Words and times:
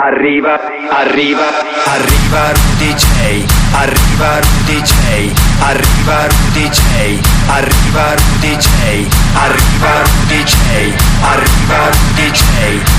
Arriva, 0.00 0.58
arriva, 0.90 1.44
arriva 1.84 2.48
un 2.48 2.78
DJ, 2.78 3.44
arriva 3.74 4.40
un 4.40 4.64
DJ, 4.64 5.51
arriva 5.64 6.26
Rudy 6.26 6.68
J, 6.68 7.20
arriva 7.46 8.14
Rudy 8.14 8.56
J, 8.56 9.06
arriva 9.34 10.02
Rudy 10.02 10.42
J, 10.42 10.54
arriva 11.20 11.88
Rudy 11.88 12.30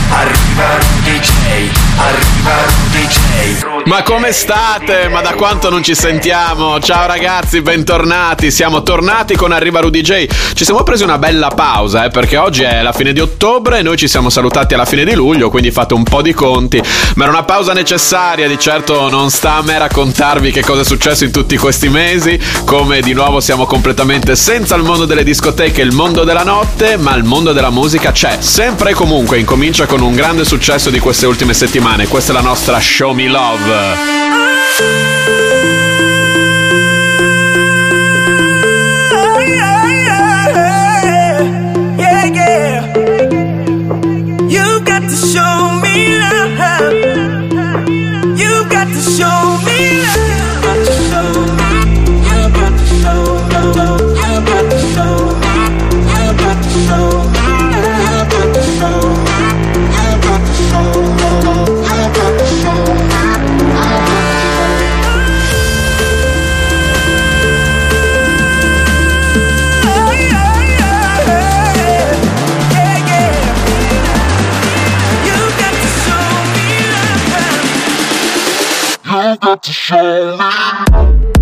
arriva 0.10 0.78
Rudy 0.78 1.72
arriva 1.98 2.56
Rudy. 2.66 3.84
Ma 3.86 4.02
come 4.04 4.32
state? 4.32 5.10
Ma 5.10 5.22
da 5.22 5.34
quanto 5.34 5.70
non 5.70 5.84
ci 5.84 5.94
sentiamo? 5.94 6.80
Ciao 6.80 7.06
ragazzi, 7.06 7.62
bentornati. 7.62 8.50
Siamo 8.50 8.82
tornati 8.82 9.36
con 9.36 9.52
Arriva 9.52 9.82
Rudy 9.82 10.02
J. 10.02 10.26
Ci 10.54 10.64
siamo 10.64 10.84
presi 10.84 11.04
una 11.04 11.18
bella 11.18 11.50
pausa, 11.50 12.06
eh, 12.06 12.10
perché 12.10 12.38
oggi 12.38 12.64
è 12.64 12.82
la 12.82 12.94
fine 12.94 13.12
di 13.12 13.20
ottobre 13.20 13.80
e 13.80 13.82
noi 13.82 13.98
ci 13.98 14.08
siamo 14.08 14.30
salutati 14.30 14.74
alla 14.74 14.86
fine 14.86 15.04
di 15.04 15.14
luglio, 15.14 15.50
quindi 15.50 15.72
fate 15.72 15.94
un 15.94 16.04
po' 16.04 16.22
di 16.22 16.34
conti 16.34 16.82
ma 17.16 17.24
era 17.24 17.32
una 17.32 17.44
pausa 17.44 17.74
necessaria, 17.74 18.48
di 18.48 18.58
certo 18.58 19.10
non 19.10 19.30
sta 19.30 19.56
a 19.56 19.62
me 19.62 19.78
raccontarvi 19.78 20.52
che 20.52 20.62
cosa 20.62 20.82
è 20.82 20.86
successo 20.86 21.26
in 21.26 21.32
tutti 21.32 21.58
questi 21.58 21.90
mesi, 21.90 22.40
come 22.66 23.02
di 23.02 23.14
nuovo 23.14 23.40
siamo 23.40 23.66
completamente 23.66 24.36
senza 24.36 24.76
il 24.76 24.84
mondo 24.84 25.06
delle 25.06 25.24
discoteche 25.24 25.82
e 25.82 25.86
il 25.86 25.94
mondo 25.94 26.24
della 26.24 26.44
notte, 26.44 26.98
ma 26.98 27.16
il 27.16 27.24
mondo 27.24 27.54
della 27.54 27.70
musica 27.70 28.12
c'è, 28.12 28.38
sempre 28.40 28.92
e 28.92 28.94
comunque, 28.94 29.40
incomincia 29.40 29.86
con 29.86 30.02
un 30.02 30.14
grande 30.14 30.46
successo 30.46 30.90
di 30.90 31.00
queste 31.00 31.26
ultime 31.26 31.54
settimane, 31.54 32.08
questa 32.08 32.32
è 32.32 32.36
la 32.36 32.42
nostra 32.42 32.80
Show 32.80 33.14
Me 33.14 33.28
Love. 33.28 34.22
shoulder 79.14 79.56
to 79.58 79.72
shoulder. 79.72 81.33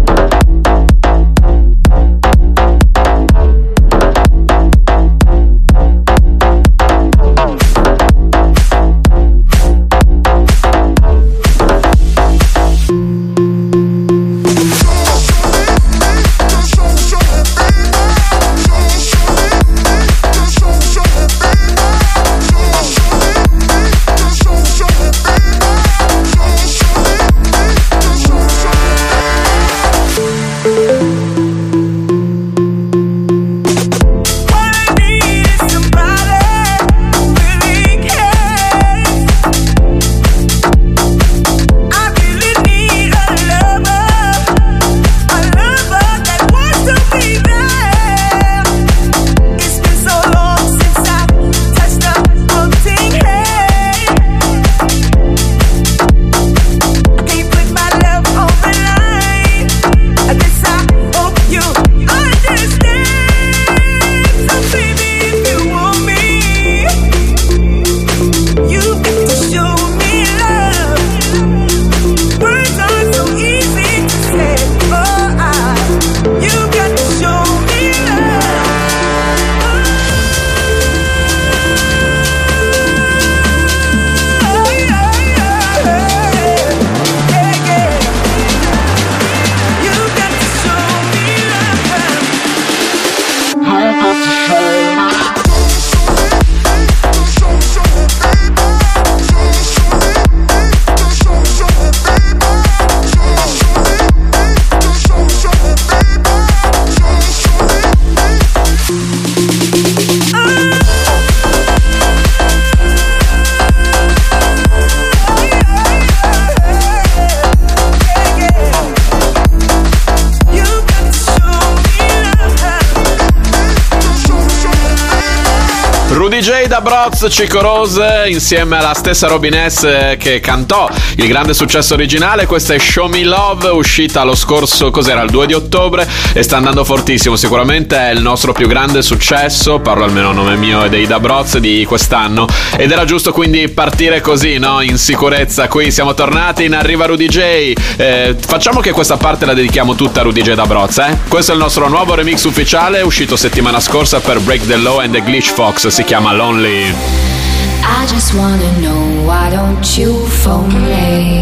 Broz, 126.81 127.27
Chico 127.29 127.61
Rose 127.61 128.25
insieme 128.27 128.77
alla 128.77 128.93
stessa 128.93 129.27
Robin 129.27 129.53
S 129.67 130.15
che 130.17 130.39
cantò 130.39 130.89
il 131.15 131.27
grande 131.27 131.53
successo 131.53 131.93
originale. 131.93 132.45
Questa 132.45 132.73
è 132.73 132.79
Show 132.79 133.07
Me 133.07 133.23
Love, 133.23 133.69
uscita 133.69 134.23
lo 134.23 134.35
scorso, 134.35 134.89
cos'era, 134.89 135.21
il 135.21 135.29
2 135.29 135.45
di 135.45 135.53
ottobre 135.53 136.07
e 136.33 136.41
sta 136.41 136.57
andando 136.57 136.83
fortissimo. 136.83 137.35
Sicuramente 137.35 137.95
è 137.97 138.11
il 138.11 138.21
nostro 138.21 138.51
più 138.51 138.67
grande 138.67 139.01
successo, 139.01 139.79
parlo 139.79 140.05
almeno 140.05 140.29
a 140.29 140.33
nome 140.33 140.55
mio 140.55 140.83
e 140.83 140.89
dei 140.89 141.05
Da 141.05 141.19
Broz 141.19 141.57
di 141.59 141.85
quest'anno. 141.85 142.47
Ed 142.75 142.91
era 142.91 143.05
giusto 143.05 143.31
quindi 143.31 143.69
partire 143.69 144.19
così, 144.19 144.57
no? 144.57 144.81
In 144.81 144.97
sicurezza. 144.97 145.67
Qui 145.67 145.91
siamo 145.91 146.13
tornati 146.13 146.65
in 146.65 146.73
Arriva 146.73 147.05
Rudy 147.05 147.27
J. 147.27 147.73
Eh, 147.97 148.35
facciamo 148.39 148.79
che 148.79 148.91
questa 148.91 149.17
parte 149.17 149.45
la 149.45 149.53
dedichiamo 149.53 149.93
tutta 149.93 150.21
a 150.21 150.23
Rudy 150.23 150.41
J 150.41 150.53
da 150.53 150.65
Broz, 150.65 150.97
eh? 150.97 151.17
Questo 151.27 151.51
è 151.51 151.55
il 151.55 151.61
nostro 151.61 151.87
nuovo 151.87 152.15
remix 152.15 152.43
ufficiale, 152.43 153.01
uscito 153.01 153.35
settimana 153.35 153.79
scorsa 153.79 154.19
per 154.19 154.39
Break 154.39 154.65
the 154.65 154.77
Law 154.77 154.99
and 154.99 155.13
the 155.13 155.21
Glitch 155.21 155.53
Fox. 155.53 155.87
Si 155.87 156.03
chiama 156.03 156.33
Lonely. 156.33 156.70
I 156.73 158.07
just 158.07 158.33
wanna 158.33 158.71
know 158.79 159.27
why 159.27 159.49
don't 159.49 159.85
you 159.97 160.25
phone 160.41 160.69
me? 160.69 161.41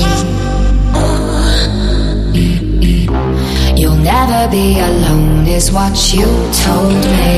You'll 3.78 4.02
never 4.14 4.50
be 4.50 4.80
alone, 4.80 5.46
is 5.46 5.72
what 5.72 5.96
you 6.16 6.26
told 6.66 6.96
me. 7.14 7.38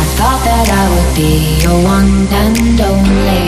I 0.00 0.04
thought 0.16 0.42
that 0.44 0.68
I 0.70 0.84
would 0.92 1.12
be 1.16 1.32
your 1.64 1.82
one 1.82 2.28
and 2.30 2.80
only. 2.80 3.41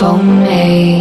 Phone 0.00 0.42
me? 0.44 0.96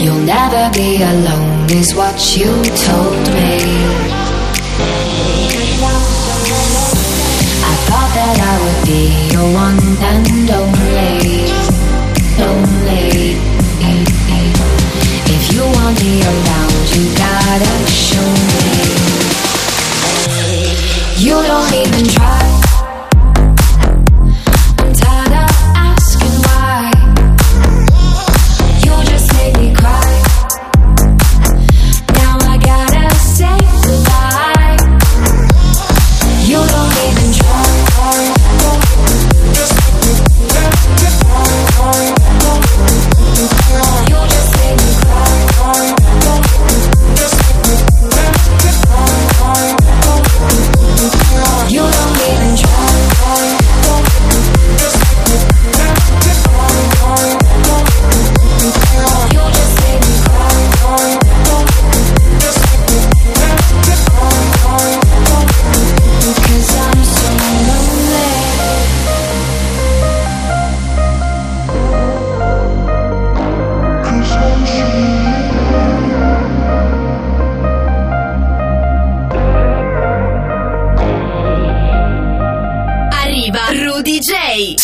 You'll 0.00 0.24
never 0.24 0.70
be 0.72 1.02
alone, 1.02 1.68
is 1.68 1.92
what 1.96 2.16
you 2.36 2.52
told 2.86 3.15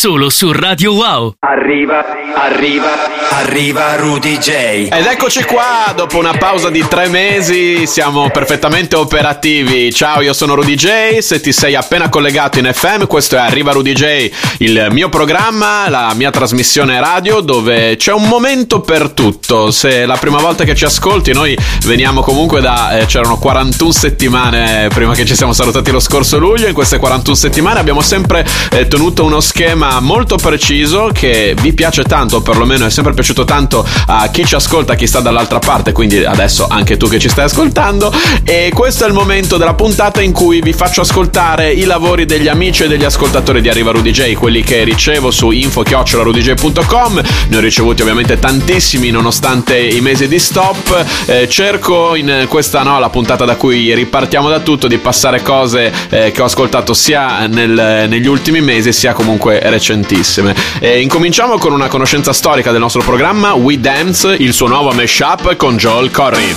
Solo 0.02 0.30
su 0.30 0.52
Radio 0.52 0.94
Wow. 0.94 1.36
Arriva, 1.38 2.04
arriva, 2.34 3.11
arriva 3.30 3.96
Rudy 3.96 4.38
J. 4.38 4.88
Ed 4.90 5.06
eccoci 5.06 5.44
qua, 5.44 5.92
dopo 5.94 6.18
una 6.18 6.32
pausa 6.32 6.70
di 6.70 6.84
tre 6.88 7.08
mesi 7.08 7.86
siamo 7.86 8.30
perfettamente 8.30 8.96
operativi. 8.96 9.92
Ciao, 9.92 10.20
io 10.20 10.32
sono 10.32 10.54
Rudy 10.54 10.74
J, 10.74 11.18
se 11.18 11.40
ti 11.40 11.52
sei 11.52 11.74
appena 11.74 12.08
collegato 12.08 12.58
in 12.58 12.70
FM, 12.72 13.04
questo 13.04 13.36
è 13.36 13.38
Arriva 13.38 13.72
Rudy 13.72 13.92
J, 13.92 14.30
il 14.58 14.88
mio 14.90 15.08
programma, 15.08 15.88
la 15.88 16.12
mia 16.14 16.30
trasmissione 16.30 17.00
radio 17.00 17.40
dove 17.40 17.96
c'è 17.96 18.12
un 18.12 18.28
momento 18.28 18.80
per 18.80 19.10
tutto. 19.10 19.70
Se 19.70 19.90
è 19.90 20.06
la 20.06 20.16
prima 20.16 20.40
volta 20.40 20.64
che 20.64 20.74
ci 20.74 20.84
ascolti, 20.84 21.32
noi 21.32 21.56
veniamo 21.84 22.22
comunque 22.22 22.60
da... 22.60 22.98
Eh, 22.98 23.06
c'erano 23.06 23.38
41 23.38 23.92
settimane 23.92 24.88
prima 24.88 25.14
che 25.14 25.24
ci 25.24 25.36
siamo 25.36 25.52
salutati 25.52 25.90
lo 25.90 26.00
scorso 26.00 26.38
luglio, 26.38 26.66
in 26.66 26.74
queste 26.74 26.98
41 26.98 27.36
settimane 27.36 27.78
abbiamo 27.78 28.00
sempre 28.00 28.46
eh, 28.70 28.88
tenuto 28.88 29.24
uno 29.24 29.40
schema 29.40 30.00
molto 30.00 30.36
preciso 30.36 31.10
che 31.12 31.54
vi 31.60 31.72
piace 31.72 32.04
tanto, 32.04 32.42
perlomeno 32.42 32.86
è 32.86 32.90
sempre 32.90 33.11
piaciuto 33.14 33.44
tanto 33.44 33.86
a 34.06 34.28
chi 34.28 34.44
ci 34.44 34.54
ascolta, 34.54 34.94
chi 34.94 35.06
sta 35.06 35.20
dall'altra 35.20 35.58
parte, 35.58 35.92
quindi 35.92 36.24
adesso 36.24 36.66
anche 36.68 36.96
tu 36.96 37.08
che 37.08 37.18
ci 37.18 37.28
stai 37.28 37.44
ascoltando. 37.44 38.12
E 38.44 38.70
questo 38.74 39.04
è 39.04 39.08
il 39.08 39.14
momento 39.14 39.56
della 39.56 39.74
puntata 39.74 40.20
in 40.20 40.32
cui 40.32 40.60
vi 40.60 40.72
faccio 40.72 41.00
ascoltare 41.02 41.70
i 41.70 41.84
lavori 41.84 42.26
degli 42.26 42.48
amici 42.48 42.84
e 42.84 42.88
degli 42.88 43.04
ascoltatori 43.04 43.60
di 43.60 43.68
Arriva 43.68 43.90
Rudy 43.90 44.10
J, 44.10 44.34
quelli 44.34 44.62
che 44.62 44.84
ricevo 44.84 45.30
su 45.30 45.50
info-rudyj.com. 45.50 47.22
Ne 47.48 47.56
ho 47.56 47.60
ricevuti 47.60 48.02
ovviamente 48.02 48.38
tantissimi 48.38 49.10
nonostante 49.10 49.78
i 49.78 50.00
mesi 50.00 50.28
di 50.28 50.38
stop. 50.38 51.04
Eh, 51.26 51.48
cerco 51.48 52.14
in 52.14 52.46
questa 52.48 52.82
no, 52.82 52.98
la 52.98 53.10
puntata 53.10 53.44
da 53.44 53.56
cui 53.56 53.94
ripartiamo 53.94 54.48
da 54.48 54.60
tutto 54.60 54.86
di 54.86 54.98
passare 54.98 55.42
cose 55.42 55.92
eh, 56.10 56.30
che 56.32 56.42
ho 56.42 56.44
ascoltato 56.44 56.94
sia 56.94 57.46
nel- 57.46 58.06
negli 58.08 58.26
ultimi 58.26 58.60
mesi 58.60 58.92
sia 58.92 59.12
comunque 59.12 59.60
recentissime. 59.62 60.54
E 60.78 61.00
incominciamo 61.00 61.58
con 61.58 61.72
una 61.72 61.88
conoscenza 61.88 62.32
storica 62.32 62.70
del 62.70 62.80
nostro 62.80 63.01
programma 63.04 63.54
We 63.54 63.80
Dance, 63.80 64.36
il 64.38 64.52
suo 64.52 64.68
nuovo 64.68 64.92
mashup 64.92 65.56
con 65.56 65.76
Joel 65.76 66.10
Corry. 66.10 66.54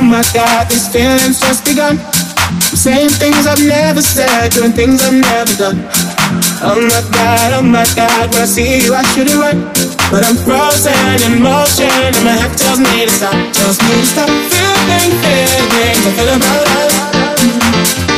My 0.00 0.22
god, 0.32 0.68
these 0.68 0.88
feelings 0.88 1.38
just 1.38 1.64
begun. 1.64 1.98
Saying 2.74 3.10
things 3.10 3.46
I've 3.46 3.62
never 3.64 4.02
said, 4.02 4.50
doing 4.52 4.72
things 4.72 5.02
I've 5.04 5.12
never 5.12 5.54
done. 5.54 5.84
Oh 6.62 6.80
my 6.80 7.02
god, 7.12 7.52
oh 7.52 7.62
my 7.62 7.84
god, 7.94 8.32
when 8.32 8.42
I 8.42 8.46
see 8.46 8.84
you, 8.84 8.94
I 8.94 9.02
should 9.12 9.30
run. 9.30 9.97
But 10.10 10.24
I'm 10.24 10.40
frozen 10.40 11.20
in 11.28 11.42
motion, 11.42 11.84
and 11.92 12.16
my 12.24 12.32
head 12.32 12.56
tells 12.56 12.80
me 12.80 13.04
to 13.04 13.12
stop, 13.12 13.36
tells 13.52 13.76
me 13.76 13.92
to 13.92 14.06
stop. 14.08 14.28
Feeling 14.48 15.12
feelings 15.20 16.00
I 16.00 16.10
feel 16.16 16.32
about 16.32 16.64
love. 16.64 16.96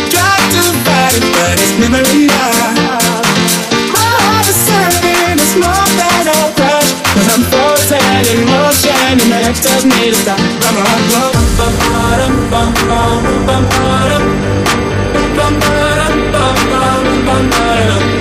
Try 0.07 0.39
to 0.55 0.63
fight 0.87 1.19
it, 1.19 1.27
but 1.35 1.59
it's 1.59 1.75
never 1.83 1.99
enough. 2.15 3.27
My 3.91 4.07
heart 4.23 4.47
is 4.47 4.55
serving, 4.71 5.35
it's 5.35 5.59
more 5.59 5.91
than 5.99 6.31
a 6.31 6.39
crush. 6.55 6.95
Cause 7.11 7.27
I'm 7.27 7.43
frozen 7.51 8.23
in 8.39 8.47
motion, 8.47 8.95
and 8.95 9.27
my 9.27 9.43
head 9.43 9.59
tells 9.59 9.83
me 9.83 10.15
to 10.15 10.19
stop. 10.23 10.39
But 10.39 10.71
my 10.79 10.87
heart 10.87 11.05
goes 11.11 11.43
bum, 11.59 11.75
ba-dum, 11.75 12.35
bum, 12.55 12.71
bum, 12.87 13.23
bum, 13.51 13.65
ba-dum. 13.67 14.25
Bum, 15.35 15.55
ba-dum, 15.59 16.15
bum, 16.31 16.55
bum, 16.71 17.03
bum, 17.27 17.45
ba-dum. 17.51 17.99
Bum, 17.99 18.20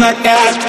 the 0.00 0.12
gosh. 0.22 0.67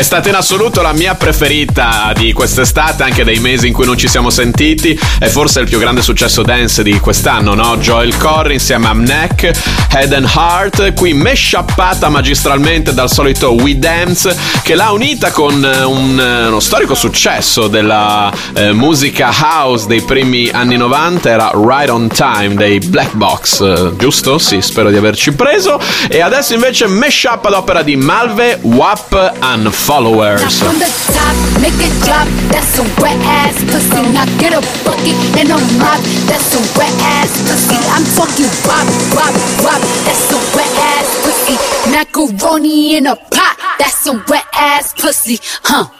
È 0.00 0.02
stata 0.02 0.30
in 0.30 0.34
assoluto 0.34 0.80
la 0.80 0.94
mia 0.94 1.14
preferita 1.14 2.14
di 2.16 2.32
quest'estate, 2.32 3.02
anche 3.02 3.22
dei 3.22 3.38
mesi 3.38 3.66
in 3.66 3.74
cui 3.74 3.84
non 3.84 3.98
ci 3.98 4.08
siamo 4.08 4.30
sentiti. 4.30 4.98
È 5.18 5.26
forse 5.26 5.60
il 5.60 5.68
più 5.68 5.78
grande 5.78 6.00
successo 6.00 6.40
dance 6.40 6.82
di 6.82 6.98
quest'anno, 6.98 7.52
no? 7.52 7.76
Joel 7.76 8.16
Corey 8.16 8.54
insieme 8.54 8.86
a 8.86 8.94
Mnek, 8.94 9.50
Head 9.92 10.14
and 10.14 10.26
Heart, 10.34 10.94
qui 10.94 11.12
meshappata 11.12 12.08
magistralmente 12.08 12.94
dal 12.94 13.10
solito 13.10 13.52
We 13.52 13.78
Dance, 13.78 14.34
che 14.62 14.74
l'ha 14.74 14.90
unita 14.90 15.32
con 15.32 15.62
eh, 15.62 15.84
un, 15.84 16.18
eh, 16.18 16.46
uno 16.46 16.60
storico 16.60 16.94
successo 16.94 17.68
della 17.68 18.32
eh, 18.54 18.72
musica 18.72 19.30
house 19.38 19.86
dei 19.86 20.00
primi 20.00 20.48
anni 20.50 20.78
90, 20.78 21.28
era 21.28 21.50
Right 21.52 21.90
on 21.90 22.08
Time 22.08 22.54
dei 22.54 22.78
Black 22.78 23.12
Box, 23.12 23.60
eh, 23.60 23.92
giusto? 23.98 24.38
Sì, 24.38 24.62
spero 24.62 24.88
di 24.88 24.96
averci 24.96 25.32
preso. 25.32 25.78
E 26.08 26.22
adesso 26.22 26.54
invece 26.54 26.86
mashup 26.86 27.44
ad 27.44 27.52
opera 27.52 27.82
di 27.82 27.96
Malve, 27.96 28.60
WAP 28.62 29.34
and 29.40 29.64
Now 29.64 29.89
Followers. 29.90 30.62
from 30.62 30.78
the 30.78 30.86
top, 31.10 31.34
make 31.60 31.74
it 31.82 31.90
drop. 32.06 32.28
That's 32.54 32.78
some 32.78 32.86
wet 33.02 33.18
ass 33.26 33.58
pussy. 33.74 33.98
Now 34.14 34.24
get 34.38 34.54
a 34.54 34.62
bucket 34.86 35.18
and 35.34 35.50
a 35.50 35.58
mop. 35.82 35.98
That's 36.30 36.46
some 36.46 36.62
wet 36.78 36.94
ass 37.18 37.34
pussy. 37.42 37.74
I'm 37.90 38.06
talking 38.14 38.46
wop, 38.70 38.86
wop, 39.18 39.34
wop. 39.66 39.82
That's 40.06 40.22
some 40.30 40.46
wet 40.54 40.70
ass 40.94 41.10
pussy. 41.26 41.58
Macaroni 41.90 42.98
in 42.98 43.08
a 43.08 43.16
pot. 43.16 43.56
That's 43.80 43.98
some 43.98 44.22
wet 44.28 44.46
ass 44.54 44.94
pussy, 44.94 45.40
huh? 45.64 45.99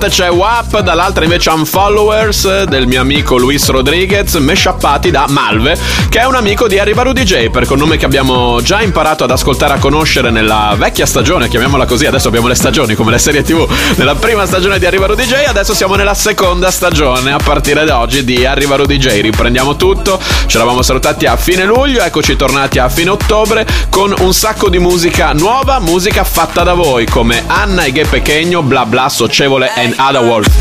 Parte 0.00 0.08
c'è 0.08 0.30
WAP, 0.30 0.80
dall'altra 0.80 1.24
invece 1.24 1.50
Unfollowers 1.50 2.62
del 2.64 2.86
mio 2.86 3.02
amico 3.02 3.36
Luis 3.36 3.68
Rodriguez, 3.68 4.34
meshappati 4.36 5.10
da 5.10 5.26
Malve, 5.28 5.78
che 6.08 6.20
è 6.20 6.24
un 6.24 6.36
amico 6.36 6.66
di 6.68 6.78
Arrivaru 6.78 7.12
DJ, 7.12 7.50
perché 7.50 7.74
un 7.74 7.80
nome 7.80 7.98
che 7.98 8.06
abbiamo 8.06 8.62
già 8.62 8.80
imparato 8.80 9.24
ad 9.24 9.30
ascoltare 9.30 9.74
e 9.74 9.76
a 9.76 9.78
conoscere 9.78 10.30
nella 10.30 10.74
vecchia 10.78 11.04
stagione, 11.04 11.48
chiamiamola 11.48 11.84
così, 11.84 12.06
adesso 12.06 12.28
abbiamo 12.28 12.46
le 12.46 12.54
stagioni 12.54 12.94
come 12.94 13.10
le 13.10 13.18
serie 13.18 13.42
tv, 13.42 13.68
nella 13.96 14.14
prima 14.14 14.46
stagione 14.46 14.78
di 14.78 14.86
Arrivaru 14.86 15.14
DJ, 15.14 15.44
adesso 15.48 15.74
siamo 15.74 15.96
nella 15.96 16.14
seconda 16.14 16.70
stagione 16.70 17.32
a 17.32 17.38
partire 17.42 17.84
da 17.84 17.98
oggi 17.98 18.24
di 18.24 18.46
Arrivaru 18.46 18.86
DJ. 18.86 19.20
Riprendiamo 19.20 19.76
tutto, 19.76 20.18
ci 20.46 20.56
eravamo 20.56 20.80
salutati 20.80 21.26
a 21.26 21.36
fine 21.36 21.64
luglio, 21.64 22.02
eccoci 22.02 22.36
tornati 22.36 22.78
a 22.78 22.88
fine 22.88 23.10
ottobre 23.10 23.66
con 23.90 24.14
un 24.20 24.32
sacco 24.32 24.70
di 24.70 24.78
musica 24.78 25.32
nuova, 25.32 25.78
musica 25.78 26.24
fatta 26.24 26.62
da 26.62 26.72
voi, 26.72 27.06
come 27.06 27.42
Anna 27.46 27.84
e 27.84 27.92
Ghe 27.92 28.06
Pechegno, 28.06 28.62
Bla 28.62 28.86
Bla, 28.86 29.08
Socievole 29.10 29.70
and 29.74 29.89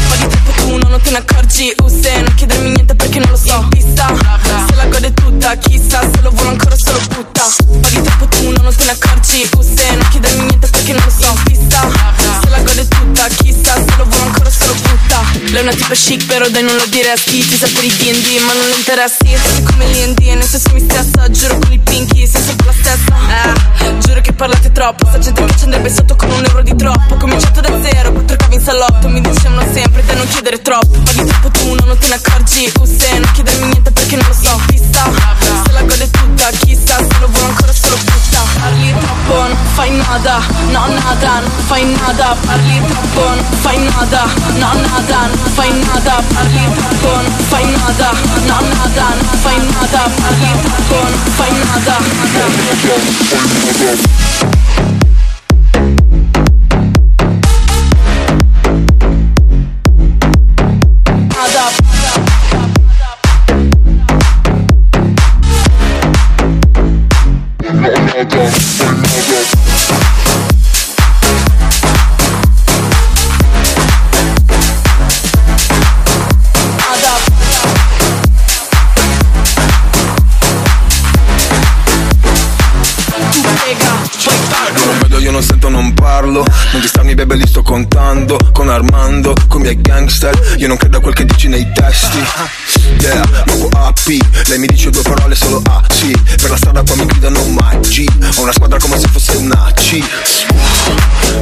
Ma 0.08 0.16
di 0.16 0.28
tempo 0.28 0.52
tu 0.52 0.78
non 0.78 1.02
te 1.02 1.12
ne 1.12 1.18
accorgi 1.18 1.74
Usse, 1.84 2.22
non 2.22 2.34
chiedermi 2.36 2.72
niente 2.72 2.96
perché 2.96 3.20
non 3.20 3.30
lo 3.30 3.38
so. 3.38 3.68
Pista, 3.70 4.08
se 4.68 4.76
la 4.76 4.86
gode 4.86 5.14
tutta 5.14 5.56
Chissà, 5.56 6.02
se 6.02 6.22
lo 6.22 6.30
vuole 6.32 6.50
ancora 6.50 6.76
solo 6.78 7.00
putta 7.10 7.44
di 7.90 8.02
tempo 8.02 8.26
tu 8.28 8.52
non 8.52 8.76
te 8.76 8.84
ne 8.86 8.92
accorgi 8.92 9.50
Usse, 9.58 9.96
non 9.96 10.08
chiedermi 10.10 10.46
niente 10.46 10.68
perché 10.68 10.94
non 10.94 11.04
lo 11.04 11.12
so. 11.26 11.34
Pista, 11.44 11.88
Lei 15.60 15.68
è 15.68 15.72
una 15.74 15.78
tipa 15.78 15.94
chic 15.94 16.26
però 16.26 16.48
dai 16.48 16.64
non 16.64 16.74
lo 16.78 16.86
diresti. 16.86 17.46
Ti 17.46 17.58
sa 17.58 17.68
per 17.74 17.84
i 17.84 17.90
D&D 17.90 18.40
ma 18.46 18.54
non 18.54 18.66
le 18.66 18.76
interessi. 18.76 19.28
Sei 19.28 19.64
come 19.64 19.88
l'I&D 19.88 20.20
e 20.22 20.36
nel 20.36 20.48
senso 20.48 20.70
mi 20.72 20.80
stressa 20.80 21.30
Giuro 21.30 21.60
con 21.60 21.74
il 21.74 21.82
pinky 21.82 22.26
sei 22.26 22.42
sempre 22.42 22.68
la 22.68 22.72
stessa. 22.72 23.16
Eh, 23.28 23.98
Giuro 24.00 24.22
che 24.22 24.32
parlate 24.32 24.72
troppo. 24.72 25.06
Sta 25.06 25.18
gente 25.20 25.44
che 25.44 25.58
ci 25.58 25.64
andrebbe 25.66 25.90
sotto 25.90 26.16
con 26.16 26.32
un 26.32 26.46
euro 26.46 26.64
di 26.64 26.74
troppo. 26.78 27.18
Cominciato 27.18 27.60
da 27.60 27.78
zero, 27.84 28.14
quattro 28.14 28.38
cavi 28.38 28.56
in 28.56 28.62
salotto. 28.62 29.10
Mi 29.10 29.20
dicevano 29.20 29.66
sempre 29.74 30.02
da 30.06 30.14
non 30.14 30.28
chiedere 30.30 30.62
troppo. 30.62 30.98
Parli 30.98 31.26
troppo 31.26 31.50
tu, 31.50 31.76
non 31.76 31.98
te 31.98 32.08
ne 32.08 32.14
accorgi. 32.14 32.72
Usse, 32.80 33.20
non 33.20 33.30
chiedermi 33.34 33.68
niente 33.68 33.92
perché 33.92 34.16
non 34.16 34.28
lo 34.28 34.34
so 34.34 34.89
nada 40.10 40.42
No, 40.74 40.88
nada, 40.88 41.40
non 41.42 41.52
fai 41.68 41.86
nada 41.86 42.36
Parli 42.46 42.82
troppo, 42.88 43.24
non 43.30 43.44
fai 43.62 43.78
nada 43.78 44.24
No, 44.58 44.72
nada, 44.88 45.20
non 45.28 45.52
fai 45.54 45.72
nada 45.86 46.24
Parli 46.34 46.66
troppo, 46.76 47.12
non 47.22 47.38
fai 47.50 47.66
nada 47.70 48.10
No, 48.50 48.58
nada, 48.74 49.08
non 49.16 49.38
fai 49.44 49.58
nada 49.58 50.02
Parli 50.22 50.52
troppo, 50.62 50.98
non 51.04 51.20
fai 51.38 51.52
nada 51.68 51.96
Io 90.58 90.68
non 90.68 90.76
credo 90.76 90.98
a 90.98 91.02
quel 91.02 91.14
che 91.14 91.24
dici 91.24 91.48
nei 91.48 91.72
testi 91.72 92.18
Yeah, 93.02 93.24
nuovo 93.46 93.70
AP 93.78 94.08
Lei 94.48 94.58
mi 94.58 94.68
dice 94.68 94.90
due 94.90 95.02
parole 95.02 95.36
solo 95.36 95.62
A, 95.70 95.82
sì 95.90 96.12
Per 96.36 96.50
la 96.50 96.58
strada 96.58 96.84
qua 96.84 96.96
mi 96.96 97.06
gridano 97.06 97.44
Maggi 97.46 98.06
Ho 98.36 98.42
una 98.42 98.52
squadra 98.52 98.78
come 98.80 99.00
se 99.00 99.08
fosse 99.08 99.38
una 99.38 99.72
C. 99.74 100.04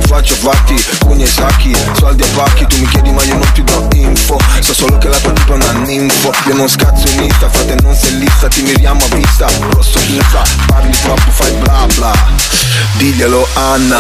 Faccio 0.07 0.35
fatti, 0.35 0.75
pugni 0.99 1.23
e 1.23 1.27
sacchi 1.27 1.75
Soldi 1.97 2.23
a 2.23 2.27
pacchi, 2.35 2.65
tu 2.67 2.77
mi 2.77 2.87
chiedi 2.87 3.11
ma 3.11 3.23
io 3.23 3.35
non 3.35 3.51
ti 3.53 3.63
do 3.63 3.87
info. 3.93 4.37
So 4.59 4.73
solo 4.73 4.97
che 4.97 5.07
la 5.07 5.17
tua 5.17 5.31
tipa 5.31 5.53
è 5.53 5.55
una 5.55 5.71
ninfo. 5.71 6.31
Io 6.47 6.55
non 6.55 6.67
scazzo 6.67 7.07
in 7.07 7.23
Insta, 7.23 7.49
frate 7.49 7.75
non 7.81 7.95
sei 7.95 8.17
lista 8.19 8.47
Ti 8.47 8.61
miriamo 8.61 9.03
a 9.03 9.15
vista, 9.15 9.47
rosso 9.71 9.99
insta 9.99 10.43
Parli 10.67 10.95
troppo, 11.01 11.31
fai 11.31 11.51
bla 11.61 11.85
bla. 11.95 12.11
Diglielo 12.97 13.47
Anna. 13.53 13.99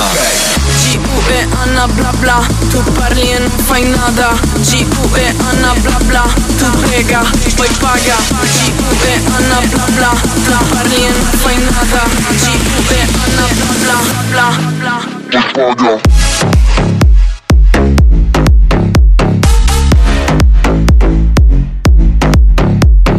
G-U-E 0.89 1.47
Anna 1.61 1.87
bla 1.87 2.11
bla. 2.19 2.45
Tu 2.69 2.83
parli 2.93 3.31
e 3.31 3.39
non 3.39 3.49
fai 3.65 3.87
nada. 3.87 4.37
G-U-E 4.59 5.35
Anna 5.49 5.73
bla 5.81 5.97
bla. 6.03 6.27
Tu 6.57 6.69
prega, 6.79 7.21
poi 7.55 7.67
paga 7.79 8.15
G-U-E 8.41 9.21
Anna 9.35 9.59
bla 9.69 9.85
bla 9.95 10.11
Tu 10.45 10.51
parli 10.69 10.95
e 10.95 11.09
non 11.09 11.31
fai 11.41 11.57
nada 11.57 12.03
G-U-E 12.41 13.01
Anna 13.23 13.47
bla 13.53 13.71
bla 13.81 13.97
bla 14.31 14.47
bla. 14.79 15.99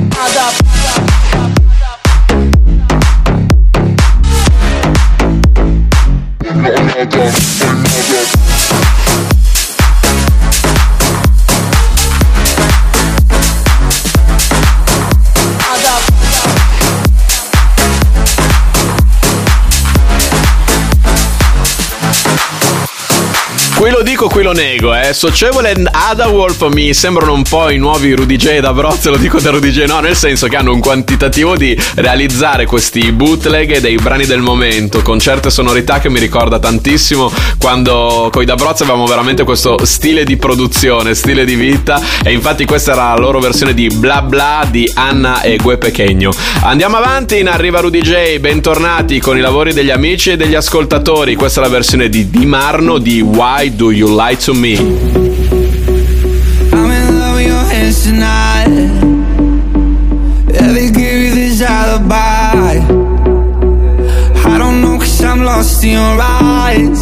Nada 0.09 0.49
Qui 6.39 7.17
lo 7.17 7.58
qui 24.29 24.43
lo 24.43 24.53
nego, 24.53 24.95
eh. 24.95 25.13
Socievole 25.13 25.73
e 25.73 25.85
Ada 25.91 26.29
Wolf 26.29 26.67
mi 26.73 26.93
sembrano 26.95 27.33
un 27.33 27.43
po' 27.43 27.71
i 27.71 27.79
nuovi 27.79 28.13
Rudy 28.13 28.37
J 28.37 28.61
da 28.61 28.73
Brozzo, 28.73 29.11
lo 29.11 29.17
dico 29.17 29.41
da 29.41 29.51
Rudy 29.51 29.71
J, 29.71 29.87
no, 29.87 30.01
nel 30.01 30.17
senso 30.17 30.49
che 30.49 30.57
hanno 30.57 30.73
un 30.73 30.81
quantitativo 30.81 31.57
di 31.57 31.79
realizzare 31.97 32.67
questi 32.67 33.13
bootleg 33.13 33.79
dei 33.79 33.97
brani 33.97 34.27
del 34.27 34.41
momento 34.41 35.03
con 35.03 35.19
certe 35.19 35.51
sonorità 35.51 35.99
che 35.99 36.09
mi 36.09 36.19
ricorda 36.19 36.59
tantissimo 36.59 37.31
quando 37.59 38.29
con 38.33 38.43
i 38.43 38.45
da 38.45 38.55
Brozzo 38.55 38.83
avevamo 38.83 39.07
veramente 39.07 39.45
questo 39.45 39.85
stile 39.85 40.25
di 40.25 40.37
produzione, 40.37 41.15
stile 41.15 41.45
di 41.45 41.55
vita 41.55 42.01
e 42.23 42.33
infatti 42.33 42.65
questa 42.65 42.93
era 42.93 43.15
la 43.15 43.21
loro 43.21 43.41
versione 43.41 43.75
di 43.75 43.89
Bla 43.89 44.23
Bla 44.23 44.67
di 44.69 44.91
Anna 44.95 45.43
e 45.43 45.57
Gue 45.57 45.79
Pechegno. 45.79 46.33
Andiamo 46.63 46.97
avanti, 46.97 47.39
in 47.39 47.49
arriva 47.49 47.81
Rudy 47.81 48.01
J, 48.01 48.39
bentornati 48.39 49.21
con 49.21 49.37
i 49.37 49.41
lavori 49.41 49.73
degli 49.73 49.91
amici 49.91 50.31
e 50.31 50.37
degli 50.37 50.55
ascoltatori, 50.55 51.35
questa 51.35 51.61
è 51.61 51.63
la 51.65 51.71
versione 51.71 52.09
di 52.09 52.31
Di 52.31 52.47
Marno 52.47 52.99
di 52.99 53.21
Why 53.21 53.75
Do 53.75 53.91
You 53.91 54.17
Lie 54.19 54.35
to 54.35 54.53
Me? 54.53 54.77
I'm 54.77 54.85
in 56.91 57.19
love 57.21 57.37
with 57.37 57.47
your 57.47 57.65
hands 57.71 58.03
tonight. 58.03 58.67
Yeah, 60.55 60.73
they 60.73 60.91
give 60.91 61.19
you 61.23 61.35
this 61.37 61.63
alibi. 61.63 62.81
I 64.45 64.59
don't 64.59 64.83
know, 64.83 64.99
cause 64.99 65.23
I'm 65.23 65.45
lost 65.45 65.85
in 65.85 65.91
your 65.91 66.19
eyes. 66.21 67.01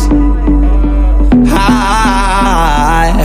I 1.49 3.25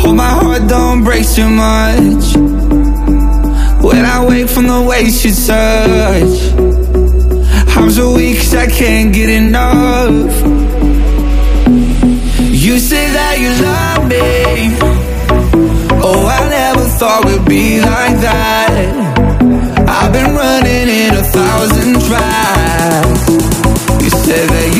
hope 0.00 0.16
my 0.16 0.30
heart 0.40 0.66
don't 0.68 1.04
break 1.04 1.24
too 1.24 1.48
much. 1.48 2.34
When 3.80 4.04
I 4.04 4.26
wake 4.28 4.48
from 4.48 4.66
the 4.66 4.82
way 4.88 5.02
you 5.02 5.32
touch, 5.46 6.36
I'm 7.76 7.90
so 7.92 8.12
weak 8.16 8.22
weak 8.32 8.38
'cause 8.38 8.54
I 8.56 8.66
can't 8.66 9.14
get 9.14 9.28
enough. 9.28 10.51
That 13.12 13.36
you 13.44 13.52
love 13.68 14.08
me. 14.08 14.72
Oh, 16.00 16.24
I 16.26 16.48
never 16.48 16.84
thought 16.98 17.24
we'd 17.26 17.44
be 17.44 17.78
like 17.80 18.16
that. 18.24 18.72
I've 19.86 20.12
been 20.12 20.34
running 20.34 20.88
in 20.88 21.12
a 21.14 21.24
thousand 21.24 22.00
tries. 22.08 23.20
You 24.02 24.10
say 24.10 24.46
that 24.46 24.71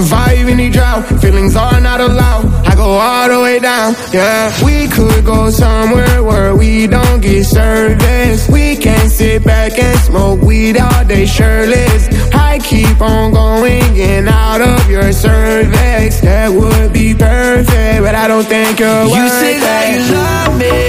survive 0.00 0.48
any 0.48 0.70
drought 0.70 1.04
Feelings 1.20 1.56
are 1.56 1.80
not 1.80 2.00
allowed 2.00 2.46
I 2.66 2.74
go 2.74 2.90
all 2.92 3.28
the 3.28 3.40
way 3.40 3.58
down 3.58 3.94
Yeah, 4.12 4.48
we 4.64 4.88
could 4.88 5.24
go 5.24 5.50
somewhere 5.50 6.22
Where 6.22 6.54
we 6.56 6.86
don't 6.86 7.20
get 7.20 7.44
service 7.44 8.48
We 8.48 8.76
can 8.76 9.08
sit 9.08 9.44
back 9.44 9.78
and 9.78 9.98
smoke 10.00 10.40
weed 10.42 10.78
all 10.78 11.04
day 11.04 11.26
shirtless 11.26 12.08
I 12.32 12.58
keep 12.58 13.00
on 13.00 13.32
going 13.32 13.96
in 13.96 14.28
out 14.28 14.60
of 14.60 14.90
your 14.90 15.12
cervix 15.12 16.20
That 16.20 16.50
would 16.50 16.92
be 16.92 17.14
perfect 17.14 18.02
But 18.04 18.14
I 18.14 18.26
don't 18.28 18.44
think 18.46 18.78
you're 18.80 19.04
worth 19.04 19.12
it. 19.12 19.16
You 19.16 19.22
worth 19.22 19.40
say 19.44 19.58
that 19.66 19.84
you 19.94 20.02
love 20.16 20.52
me. 20.62 20.80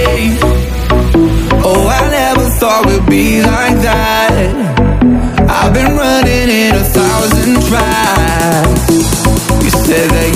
Oh, 1.63 1.87
I 1.87 2.09
never 2.09 2.49
thought 2.59 2.85
we'd 2.87 3.05
be 3.09 3.41
like 3.41 3.77
that. 3.87 4.31
I've 5.49 5.73
been 5.73 5.95
running 5.95 6.49
in 6.49 6.75
a 6.75 6.83
thousand 6.83 7.61
tries. 7.67 8.20
You 9.89 10.30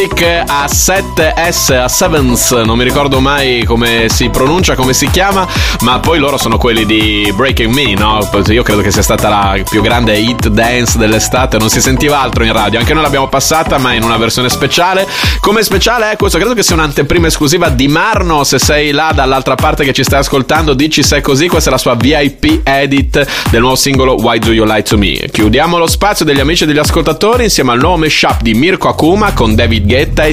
Topic 0.00 0.44
a 0.46 0.64
7S, 0.64 1.74
a 1.74 1.86
Sevens, 1.86 2.52
non 2.52 2.78
mi 2.78 2.84
ricordo 2.84 3.20
mai 3.20 3.64
come 3.64 4.06
si 4.08 4.30
pronuncia, 4.30 4.74
come 4.74 4.94
si 4.94 5.10
chiama, 5.10 5.46
ma 5.80 6.00
poi 6.00 6.18
loro 6.18 6.38
sono 6.38 6.56
quelli 6.56 6.86
di 6.86 7.30
Breaking 7.36 7.70
Me, 7.70 7.92
no? 7.92 8.26
Io 8.48 8.62
credo 8.62 8.80
che 8.80 8.90
sia 8.90 9.02
stata 9.02 9.28
la 9.28 9.58
più 9.68 9.82
grande 9.82 10.16
hit 10.16 10.48
dance 10.48 10.96
dell'estate, 10.96 11.58
non 11.58 11.68
si 11.68 11.82
sentiva 11.82 12.18
altro 12.18 12.44
in 12.44 12.52
radio, 12.52 12.78
anche 12.78 12.94
noi 12.94 13.02
l'abbiamo 13.02 13.28
passata, 13.28 13.76
ma 13.76 13.92
in 13.92 14.02
una 14.02 14.16
versione 14.16 14.48
speciale. 14.48 15.06
Come 15.38 15.62
speciale 15.62 16.12
è 16.12 16.16
questo, 16.16 16.38
credo 16.38 16.54
che 16.54 16.62
sia 16.62 16.76
un'anteprima 16.76 17.26
esclusiva 17.26 17.68
di 17.68 17.86
Marno, 17.86 18.42
se 18.44 18.58
sei 18.58 18.92
là 18.92 19.12
dall'altra 19.14 19.54
parte 19.54 19.84
che 19.84 19.92
ci 19.92 20.02
stai 20.02 20.20
ascoltando, 20.20 20.72
dici 20.72 21.02
se 21.02 21.18
è 21.18 21.20
così, 21.20 21.46
questa 21.46 21.68
è 21.68 21.72
la 21.72 21.78
sua 21.78 21.94
VIP 21.94 22.60
edit 22.62 23.26
del 23.50 23.60
nuovo 23.60 23.76
singolo 23.76 24.14
Why 24.14 24.38
Do 24.38 24.52
You 24.52 24.64
Lie 24.64 24.82
To 24.82 24.96
Me. 24.96 25.28
Chiudiamo 25.30 25.76
lo 25.76 25.86
spazio 25.86 26.24
degli 26.24 26.40
amici 26.40 26.64
e 26.64 26.66
degli 26.66 26.78
ascoltatori 26.78 27.44
insieme 27.44 27.72
al 27.72 27.80
nuovo 27.80 27.98
mashup 27.98 28.40
di 28.40 28.54
Mirko 28.54 28.88
Akuma 28.88 29.34
con 29.34 29.54
David 29.54 29.88
Guetta 29.90 30.24
e 30.28 30.32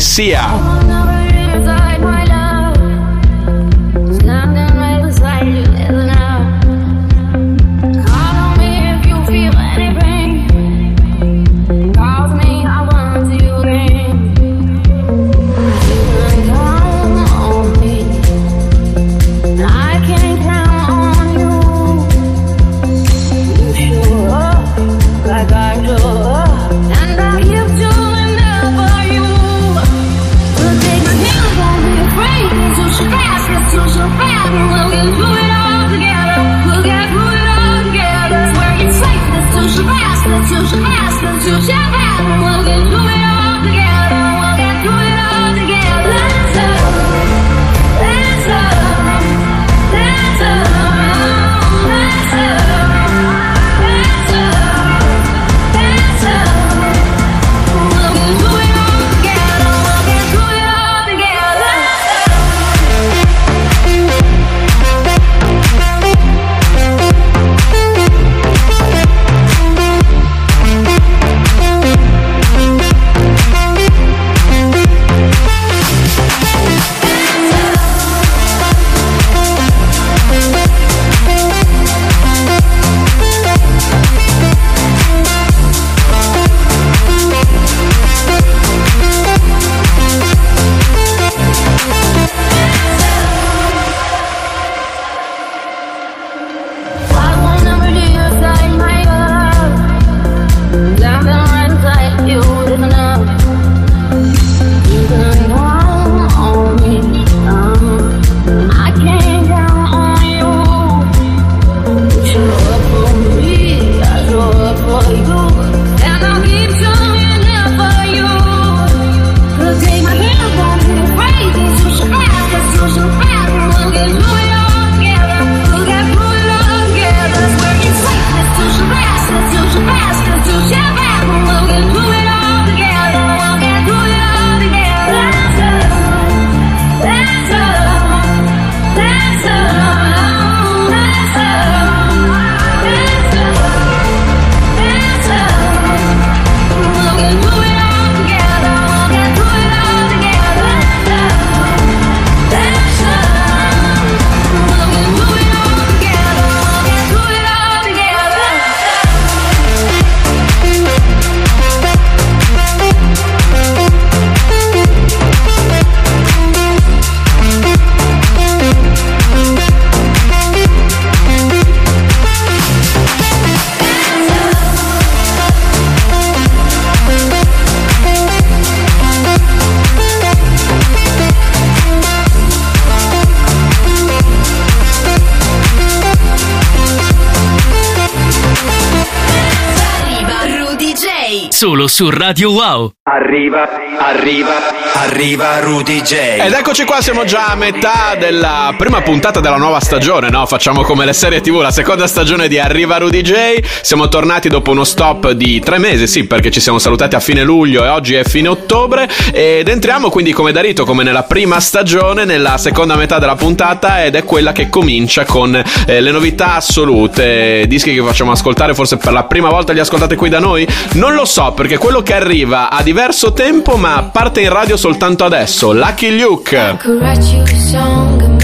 su 191.98 192.12
Radio 192.12 192.52
Wow. 192.52 192.92
Arriva, 193.06 193.87
arriva, 194.00 194.54
arriva 194.94 195.60
Rudy 195.60 196.02
J. 196.02 196.14
Ed 196.40 196.54
eccoci 196.54 196.84
qua, 196.86 197.02
siamo 197.02 197.24
già 197.26 197.48
a 197.48 197.56
metà 197.56 198.16
della 198.18 198.74
prima 198.78 199.02
puntata 199.02 199.40
della 199.40 199.58
nuova 199.58 199.80
stagione, 199.80 200.30
no? 200.30 200.46
Facciamo 200.46 200.84
come 200.84 201.06
le 201.06 201.14
serie 201.14 201.42
TV, 201.42 201.62
la 201.62 201.72
seconda 201.72 202.08
stagione 202.08 202.48
di 202.48 202.60
Arriva 202.60 202.98
Rudy 202.98 203.22
J. 203.22 203.60
Siamo 203.82 204.08
tornati 204.08 204.50
dopo 204.50 204.72
uno 204.72 204.84
stop 204.84 205.32
di 205.32 205.60
tre 205.60 205.78
mesi, 205.80 206.08
sì, 206.08 206.26
perché 206.26 206.52
ci 206.52 206.60
siamo 206.60 206.80
salutati 206.80 207.16
a 207.16 207.20
fine 207.20 207.44
luglio 207.44 207.84
e 207.84 207.90
oggi 207.90 208.16
è 208.16 208.24
fine 208.24 208.48
ottobre. 208.48 209.10
Ed 209.32 209.68
entriamo 209.68 210.10
quindi 210.10 210.32
come 210.32 210.52
da 210.52 210.62
rito, 210.62 210.86
come 210.86 211.04
nella 211.04 211.24
prima 211.24 211.60
stagione, 211.60 212.26
nella 212.26 212.58
seconda 212.58 212.96
metà 212.96 213.20
della 213.20 213.36
puntata 213.36 214.04
ed 214.04 214.16
è 214.16 214.24
quella 214.24 214.52
che 214.52 214.70
comincia 214.70 215.26
con 215.26 215.56
eh, 215.56 216.02
le 216.02 216.12
novità 216.12 216.56
assolute. 216.56 217.66
Dischi 217.68 217.94
che 217.94 218.02
facciamo 218.02 218.32
ascoltare 218.32 218.74
forse 218.74 218.98
per 218.98 219.12
la 219.12 219.24
prima 219.24 219.50
volta 219.50 219.74
li 219.74 219.80
ascoltate 219.80 220.16
qui 220.16 220.30
da 220.30 220.40
noi? 220.40 220.68
Non 220.94 221.14
lo 221.14 221.26
so, 221.26 221.52
perché 221.54 221.78
quello 221.78 222.02
che 222.02 222.14
arriva 222.14 222.70
ha 222.70 222.82
diverso 222.84 223.34
tempo, 223.34 223.76
ma 223.76 223.87
parte 224.12 224.42
in 224.42 224.50
radio 224.50 224.76
soltanto 224.76 225.24
adesso. 225.26 225.72
Lucky 225.72 226.18
Luke. 226.18 226.78
could 226.80 227.00
write 227.02 227.24
you 227.34 227.42
a 227.42 227.56
song 227.70 228.22
and 228.22 228.38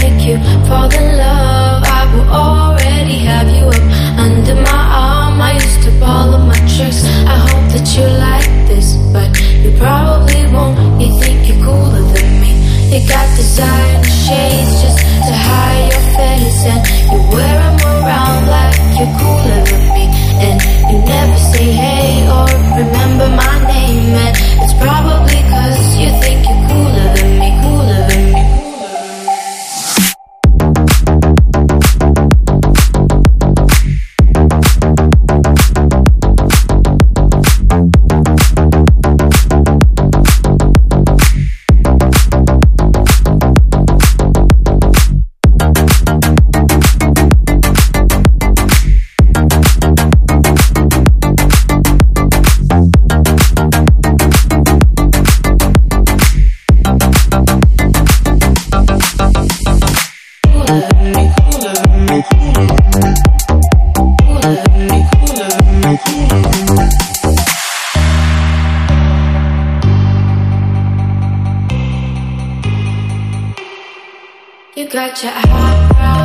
got 74.94 75.20
your 75.24 75.32
high 75.32 76.23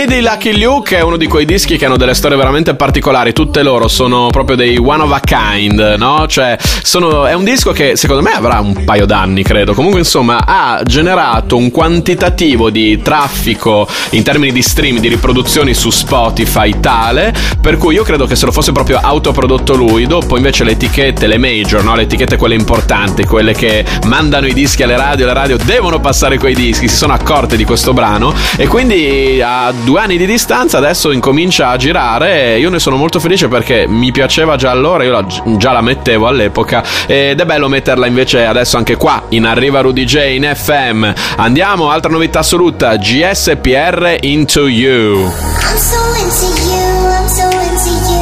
me. 0.00 0.06
Di 0.10 0.22
Lucky 0.22 0.60
Luke 0.60 0.96
è 0.96 1.02
uno 1.02 1.16
di 1.16 1.26
quei 1.26 1.44
dischi 1.44 1.76
che 1.76 1.86
hanno 1.86 1.96
delle 1.96 2.14
storie 2.14 2.36
veramente 2.36 2.74
particolari, 2.74 3.32
tutte 3.32 3.62
loro 3.62 3.86
sono 3.86 4.28
proprio 4.30 4.56
dei 4.56 4.76
one 4.76 5.02
of 5.02 5.12
a 5.12 5.20
kind, 5.20 5.94
no? 5.98 6.26
Cioè, 6.26 6.56
sono, 6.82 7.26
è 7.26 7.34
un 7.34 7.44
disco 7.44 7.72
che 7.72 7.96
secondo 7.96 8.22
me 8.22 8.32
avrà 8.32 8.60
un 8.60 8.84
paio 8.84 9.06
d'anni, 9.06 9.42
credo. 9.42 9.72
Comunque, 9.74 10.00
insomma, 10.00 10.44
ha 10.44 10.82
generato 10.84 11.56
un 11.56 11.70
quantitativo 11.70 12.70
di 12.70 13.00
traffico 13.02 13.86
in 14.10 14.22
termini 14.22 14.52
di 14.52 14.62
stream, 14.62 14.98
di 14.98 15.08
riproduzioni 15.08 15.74
su 15.74 15.90
Spotify 15.90 16.80
tale, 16.80 17.34
per 17.60 17.76
cui 17.76 17.94
io 17.94 18.02
credo 18.02 18.26
che 18.26 18.36
se 18.36 18.46
lo 18.46 18.52
fosse 18.52 18.72
proprio 18.72 18.98
autoprodotto 19.00 19.74
lui, 19.74 20.06
dopo 20.06 20.36
invece 20.36 20.64
le 20.64 20.72
etichette, 20.72 21.26
le 21.26 21.38
major, 21.38 21.84
no? 21.84 21.94
Le 21.94 22.02
etichette 22.02 22.36
quelle 22.36 22.54
importanti, 22.54 23.24
quelle 23.24 23.52
che 23.52 23.84
mandano 24.06 24.46
i 24.46 24.52
dischi 24.52 24.82
alle 24.82 24.96
radio, 24.96 25.26
le 25.26 25.34
radio 25.34 25.56
devono 25.56 26.00
passare 26.00 26.38
quei 26.38 26.54
dischi, 26.54 26.88
si 26.88 26.96
sono 26.96 27.12
accorte 27.12 27.56
di 27.56 27.64
questo 27.64 27.92
brano 27.92 28.34
e 28.56 28.66
quindi 28.66 29.40
a 29.42 29.72
due 29.90 30.00
anni 30.02 30.16
di 30.16 30.24
distanza 30.26 30.78
adesso 30.78 31.10
incomincia 31.10 31.70
a 31.70 31.76
girare 31.76 32.56
io 32.58 32.70
ne 32.70 32.78
sono 32.78 32.94
molto 32.94 33.18
felice 33.18 33.48
perché 33.48 33.88
mi 33.88 34.12
piaceva 34.12 34.54
già 34.54 34.70
allora, 34.70 35.02
io 35.02 35.10
la- 35.10 35.26
già 35.56 35.72
la 35.72 35.80
mettevo 35.80 36.28
all'epoca 36.28 36.84
ed 37.08 37.40
è 37.40 37.44
bello 37.44 37.66
metterla 37.66 38.06
invece 38.06 38.44
adesso 38.46 38.76
anche 38.76 38.94
qua 38.94 39.24
in 39.30 39.46
Arriva 39.46 39.80
Rudy 39.80 40.04
J 40.04 40.34
in 40.36 40.48
FM. 40.54 41.10
Andiamo, 41.38 41.90
altra 41.90 42.08
novità 42.12 42.38
assoluta, 42.38 42.94
GSPR 42.98 44.18
Into 44.20 44.68
You. 44.68 45.24
I'm 45.24 45.76
so 45.76 45.96
into 46.20 46.62
you, 46.62 47.08
I'm 47.10 47.26
so 47.26 47.48
into 47.50 48.12
you. 48.12 48.19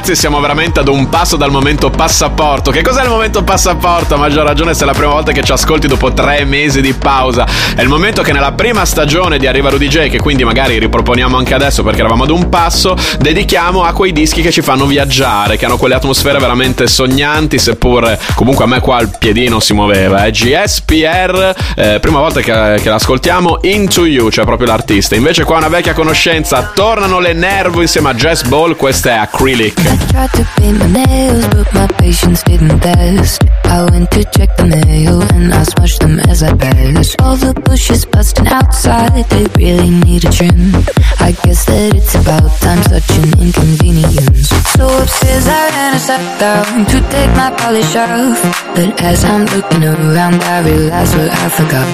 Ragazzi 0.00 0.16
siamo 0.16 0.40
veramente 0.40 0.80
ad 0.80 0.88
un 0.88 1.10
passo 1.10 1.36
dal 1.36 1.50
momento 1.50 1.90
passaporto. 1.90 2.70
Che 2.70 2.80
cos'è 2.80 3.02
il 3.02 3.10
momento 3.10 3.42
passaporto? 3.42 4.14
A 4.14 4.16
maggior 4.16 4.46
ragione 4.46 4.72
se 4.72 4.84
è 4.84 4.86
la 4.86 4.94
prima 4.94 5.12
volta 5.12 5.30
che 5.30 5.42
ci 5.42 5.52
ascolti 5.52 5.88
dopo 5.88 6.14
tre 6.14 6.46
mesi 6.46 6.80
di 6.80 6.94
pausa. 6.94 7.46
È 7.76 7.82
il 7.82 7.88
momento 7.88 8.22
che 8.22 8.32
nella 8.32 8.52
prima 8.52 8.86
stagione 8.86 9.38
di 9.38 9.46
Arriva 9.46 9.68
Rudy 9.68 9.88
J, 9.88 10.08
che 10.08 10.18
quindi 10.18 10.42
magari 10.42 10.78
riproponiamo 10.78 11.36
anche 11.36 11.52
adesso 11.52 11.82
perché 11.82 12.00
eravamo 12.00 12.22
ad 12.22 12.30
un 12.30 12.48
passo, 12.48 12.96
dedichiamo 13.18 13.82
a 13.82 13.92
quei 13.92 14.12
dischi 14.12 14.40
che 14.40 14.50
ci 14.50 14.62
fanno 14.62 14.86
viaggiare, 14.86 15.58
che 15.58 15.66
hanno 15.66 15.76
quelle 15.76 15.96
atmosfere 15.96 16.38
veramente 16.38 16.86
sognanti, 16.86 17.58
seppur 17.58 18.16
comunque 18.34 18.64
a 18.64 18.68
me 18.68 18.80
qua 18.80 19.02
il 19.02 19.14
piedino 19.18 19.60
si 19.60 19.74
muoveva. 19.74 20.24
Eh. 20.24 20.30
GSPR, 20.30 21.54
eh, 21.76 21.98
prima 22.00 22.20
volta 22.20 22.40
che, 22.40 22.80
che 22.80 22.88
l'ascoltiamo, 22.88 23.58
Into 23.64 24.06
You, 24.06 24.30
cioè 24.30 24.46
proprio 24.46 24.68
l'artista. 24.68 25.14
Invece 25.14 25.44
qua 25.44 25.58
una 25.58 25.68
vecchia 25.68 25.92
conoscenza, 25.92 26.70
tornano 26.74 27.20
le 27.20 27.34
Nervo 27.34 27.82
insieme 27.82 28.08
a 28.08 28.14
Jazz 28.14 28.44
Ball, 28.44 28.76
questa 28.76 29.10
è 29.10 29.16
Acrylic. 29.16 29.89
I 29.90 29.96
tried 30.10 30.32
to 30.38 30.44
paint 30.56 30.78
my 30.78 30.86
nails, 30.86 31.46
but 31.48 31.74
my 31.74 31.86
patience 31.98 32.42
didn't 32.44 32.78
last. 32.84 33.42
I 33.64 33.82
went 33.90 34.10
to 34.12 34.22
check 34.36 34.56
the 34.56 34.66
mail 34.66 35.22
and 35.34 35.52
I 35.52 35.62
smushed 35.62 35.98
them 35.98 36.20
as 36.30 36.44
I 36.44 36.54
passed. 36.54 37.20
All 37.20 37.36
the 37.36 37.52
bushes 37.66 38.04
busting 38.04 38.46
outside, 38.46 39.24
they 39.30 39.46
really 39.58 39.90
need 39.90 40.24
a 40.24 40.30
trim. 40.30 40.70
I 41.18 41.34
guess 41.42 41.64
that 41.66 41.94
it's 41.98 42.14
about 42.14 42.50
time, 42.62 42.82
such 42.86 43.10
an 43.18 43.30
inconvenience. 43.42 44.48
So 44.78 44.86
upstairs 45.02 45.46
I 45.48 45.62
ran 45.74 45.92
and 45.94 46.02
sat 46.08 46.24
down 46.38 46.86
to 46.86 46.98
take 47.10 47.32
my 47.34 47.50
polish 47.58 47.94
off. 47.96 48.38
But 48.76 49.00
as 49.02 49.24
I'm 49.24 49.44
looking 49.54 49.84
around, 49.84 50.38
I 50.54 50.62
realize 50.70 51.10
what 51.16 51.30
I 51.30 51.48
forgot. 51.48 51.88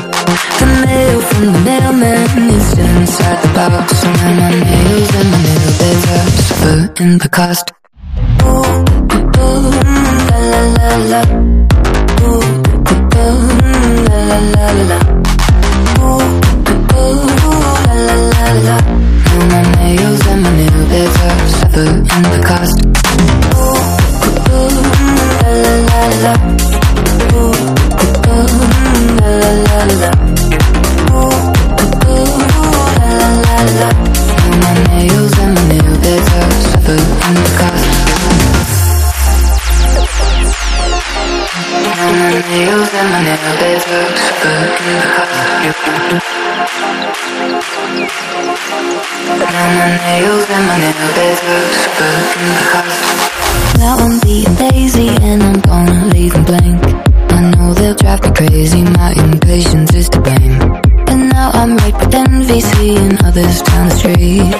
The 0.61 0.69
mail 0.85 1.21
from 1.21 1.45
the 1.53 1.61
mailman 1.65 2.51
is 2.57 2.69
inside 2.77 3.41
the 3.41 3.53
box. 3.57 4.05
Now 4.05 4.33
my 4.37 4.51
nails 4.53 5.11
and 5.17 5.29
my 5.33 5.41
nail 5.49 5.73
beds 5.81 6.05
are 6.17 6.29
suffering 6.45 7.19
the 7.19 7.29
cost. 7.29 7.76
Ooh, 8.47 8.63
ooh, 9.39 9.67
ooh, 9.67 10.27
la 10.31 10.39
la 10.39 11.05
la 30.01 30.26
Now 53.79 53.97
I'm 53.99 54.21
being 54.21 54.55
lazy 54.57 55.09
and 55.09 55.43
I'm 55.43 55.61
gonna 55.61 56.07
leave 56.15 56.33
them 56.33 56.45
blank. 56.45 56.83
I 57.33 57.51
know 57.51 57.75
they'll 57.75 57.95
drive 57.95 58.23
me 58.23 58.31
crazy, 58.33 58.83
my 58.83 59.13
impatience 59.13 59.95
is 59.95 60.09
to 60.09 60.21
blame. 60.21 60.86
And 61.47 61.55
now 61.55 61.63
I'm 61.63 61.77
right 61.77 61.95
with 61.95 62.15
envy, 62.15 62.61
seeing 62.61 63.25
others 63.25 63.63
down 63.63 63.89
the 63.89 63.95
street. 63.95 64.51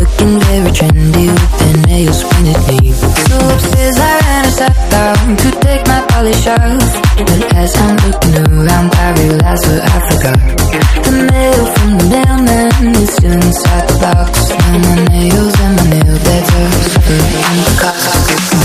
Looking 0.00 0.40
very 0.40 0.70
trendy 0.70 1.26
with 1.28 1.58
their 1.58 1.76
nails 1.86 2.24
painted 2.24 2.60
neat. 2.68 2.94
So 2.94 3.36
upstairs 3.52 3.96
I 3.98 4.20
ran 4.20 4.44
and 4.44 4.54
sat 4.54 4.76
down 4.90 5.36
to 5.36 5.50
take 5.60 5.86
my 5.86 6.00
polish 6.08 6.46
off. 6.46 6.88
But 7.18 7.56
as 7.56 7.76
I'm 7.76 7.96
looking 8.06 8.36
around, 8.48 8.94
I 8.94 9.12
realize 9.20 9.62
what 9.68 9.82
I 9.84 9.98
forgot. 10.08 10.40
The 11.04 11.12
mail 11.32 11.66
from 11.74 11.98
the 11.98 12.06
mailman 12.12 12.96
is 12.96 13.12
still 13.12 13.32
inside 13.32 13.88
the 13.88 13.98
box. 14.00 14.48
Now 14.48 14.78
my 14.78 15.04
nails 15.12 15.54
and 15.60 15.76
my 15.76 15.84
nail 15.90 16.16
beds 16.24 16.50
are 16.54 16.72
suffering 16.92 17.60
the 17.60 17.76
cost. 17.80 18.61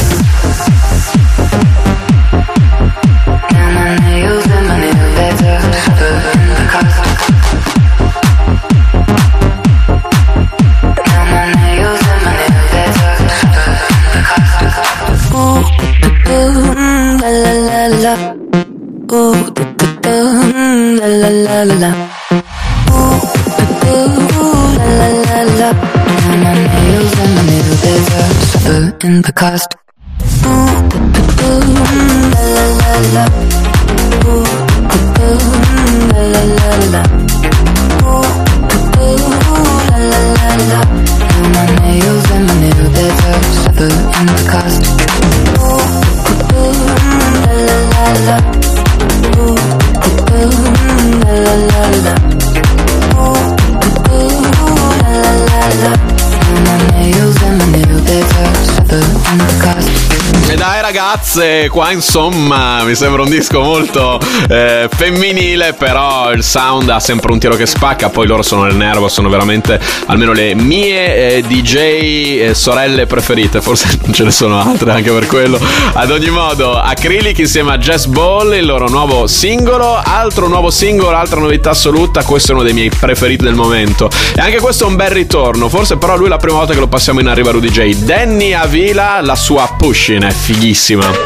Ragazze, 61.27 61.67
qua 61.69 61.91
insomma 61.91 62.83
mi 62.83 62.95
sembra 62.95 63.21
un 63.21 63.29
disco 63.29 63.59
molto 63.59 64.19
eh, 64.47 64.87
femminile, 64.89 65.73
però 65.73 66.31
il 66.31 66.41
sound 66.41 66.89
ha 66.89 66.99
sempre 66.99 67.31
un 67.33 67.39
tiro 67.39 67.55
che 67.55 67.65
spacca, 67.65 68.09
poi 68.09 68.25
loro 68.27 68.41
sono 68.41 68.63
nel 68.63 68.75
nervo, 68.75 69.09
sono 69.09 69.27
veramente 69.27 69.79
almeno 70.05 70.31
le 70.31 70.55
mie 70.55 71.35
eh, 71.35 71.41
DJ 71.41 71.75
eh, 71.75 72.53
sorelle 72.53 73.05
preferite, 73.07 73.61
forse 73.61 73.99
non 74.03 74.13
ce 74.13 74.23
ne 74.23 74.31
sono 74.31 74.59
altre 74.59 74.91
anche 74.91 75.11
per 75.11 75.27
quello. 75.27 75.59
Ad 75.93 76.11
ogni 76.11 76.29
modo, 76.29 76.77
Acrylic 76.77 77.37
insieme 77.39 77.73
a 77.73 77.77
Jazz 77.77 78.05
Ball, 78.05 78.55
il 78.55 78.65
loro 78.65 78.87
nuovo 78.87 79.27
singolo, 79.27 79.99
altro 80.01 80.47
nuovo 80.47 80.71
singolo, 80.71 81.15
altra 81.15 81.39
novità 81.39 81.71
assoluta, 81.71 82.23
questo 82.23 82.51
è 82.51 82.55
uno 82.55 82.63
dei 82.63 82.73
miei 82.73 82.89
preferiti 82.89 83.43
del 83.43 83.55
momento. 83.55 84.09
E 84.33 84.39
anche 84.39 84.59
questo 84.59 84.85
è 84.85 84.87
un 84.87 84.95
bel 84.95 85.09
ritorno, 85.09 85.67
forse 85.67 85.97
però 85.97 86.15
lui 86.15 86.27
è 86.27 86.29
la 86.29 86.37
prima 86.37 86.57
volta 86.57 86.73
che 86.73 86.79
lo 86.79 86.87
passiamo 86.87 87.19
in 87.19 87.27
arriva 87.27 87.51
Rudy 87.51 87.69
J. 87.69 87.95
Danny 88.03 88.53
Avila, 88.53 89.19
la 89.21 89.35
sua 89.35 89.75
Pushin 89.77 90.23
è 90.23 90.31
fighissima. 90.31 91.16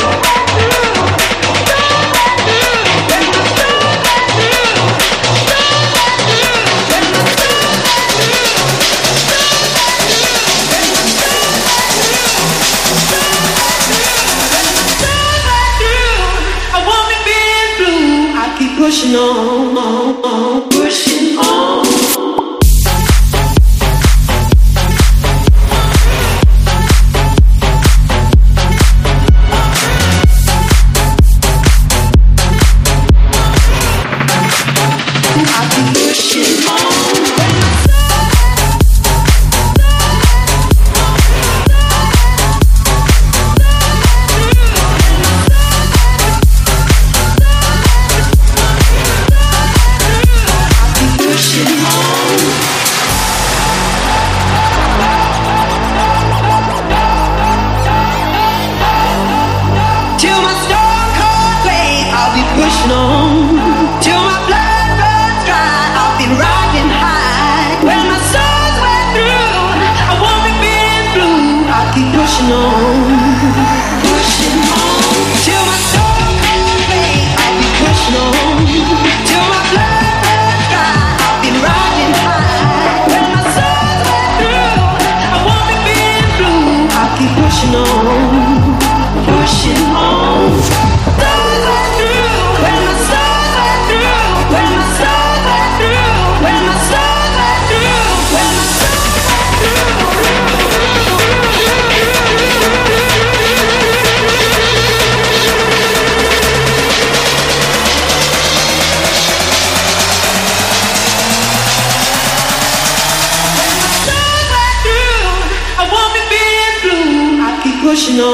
I 16.73 16.79
wanna 16.87 17.17
be 17.27 17.39
blue. 17.77 18.33
I 18.33 18.45
keep 18.57 18.77
pushing 18.77 19.15
on, 19.15 19.77
on, 19.77 20.23
on, 20.23 20.69
pushing 20.69 21.37
on. 21.37 21.60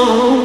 On, 0.00 0.37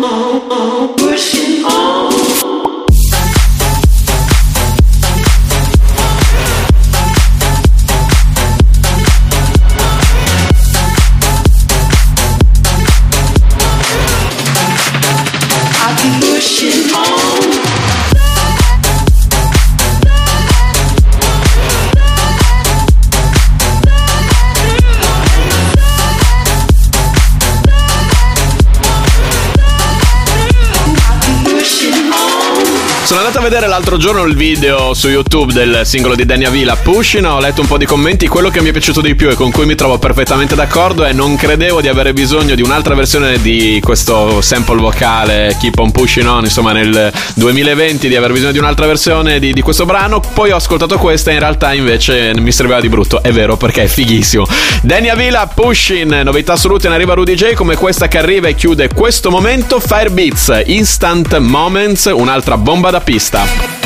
vedere 33.53 33.69
l'altro 33.69 33.97
giorno 33.97 34.23
il 34.23 34.35
video 34.35 34.95
su 34.95 35.09
YouTube 35.09 35.53
del 35.53 35.81
singolo 35.85 36.15
di 36.15 36.25
Dania 36.25 36.49
Villa, 36.49 36.75
Pushing, 36.75 37.23
ho 37.25 37.39
letto 37.39 37.61
un 37.61 37.67
po' 37.67 37.77
di 37.77 37.85
commenti, 37.85 38.27
quello 38.27 38.49
che 38.49 38.61
mi 38.61 38.69
è 38.69 38.71
piaciuto 38.71 38.99
di 38.99 39.13
più 39.13 39.29
e 39.29 39.35
con 39.35 39.51
cui 39.51 39.67
mi 39.67 39.75
trovo 39.75 39.99
perfettamente 39.99 40.55
d'accordo 40.55 41.03
è 41.03 41.13
non 41.13 41.35
credevo 41.35 41.79
di 41.79 41.87
avere 41.87 42.13
bisogno 42.13 42.55
di 42.55 42.63
un'altra 42.63 42.95
versione 42.95 43.39
di 43.39 43.79
questo 43.83 44.41
sample 44.41 44.79
vocale 44.79 45.55
Keep 45.59 45.77
on 45.77 45.91
Pushing 45.91 46.27
On, 46.27 46.43
insomma 46.43 46.71
nel 46.71 47.13
2020 47.35 48.07
di 48.07 48.15
aver 48.15 48.31
bisogno 48.31 48.53
di 48.53 48.57
un'altra 48.57 48.87
versione 48.87 49.37
di, 49.37 49.53
di 49.53 49.61
questo 49.61 49.85
brano, 49.85 50.19
poi 50.19 50.49
ho 50.49 50.55
ascoltato 50.55 50.97
questa 50.97 51.29
e 51.29 51.35
in 51.35 51.39
realtà 51.39 51.73
invece 51.73 52.33
mi 52.35 52.51
serviva 52.51 52.81
di 52.81 52.89
brutto, 52.89 53.21
è 53.21 53.31
vero 53.31 53.55
perché 53.55 53.83
è 53.83 53.87
fighissimo. 53.87 54.47
Dania 54.81 55.13
Villa, 55.13 55.45
Pushing, 55.45 56.23
novità 56.23 56.53
assolute 56.53 56.87
in 56.87 56.93
arriva 56.93 57.13
Rudy 57.13 57.35
J 57.35 57.53
come 57.53 57.75
questa 57.75 58.07
che 58.07 58.17
arriva 58.17 58.47
e 58.47 58.55
chiude 58.55 58.89
questo 58.91 59.29
momento, 59.29 59.79
Fire 59.79 60.09
Beats, 60.09 60.63
Instant 60.65 61.37
Moments, 61.37 62.09
un'altra 62.11 62.57
bomba 62.57 62.89
da 62.89 62.99
pista. 62.99 63.42
Arriva 63.43 63.82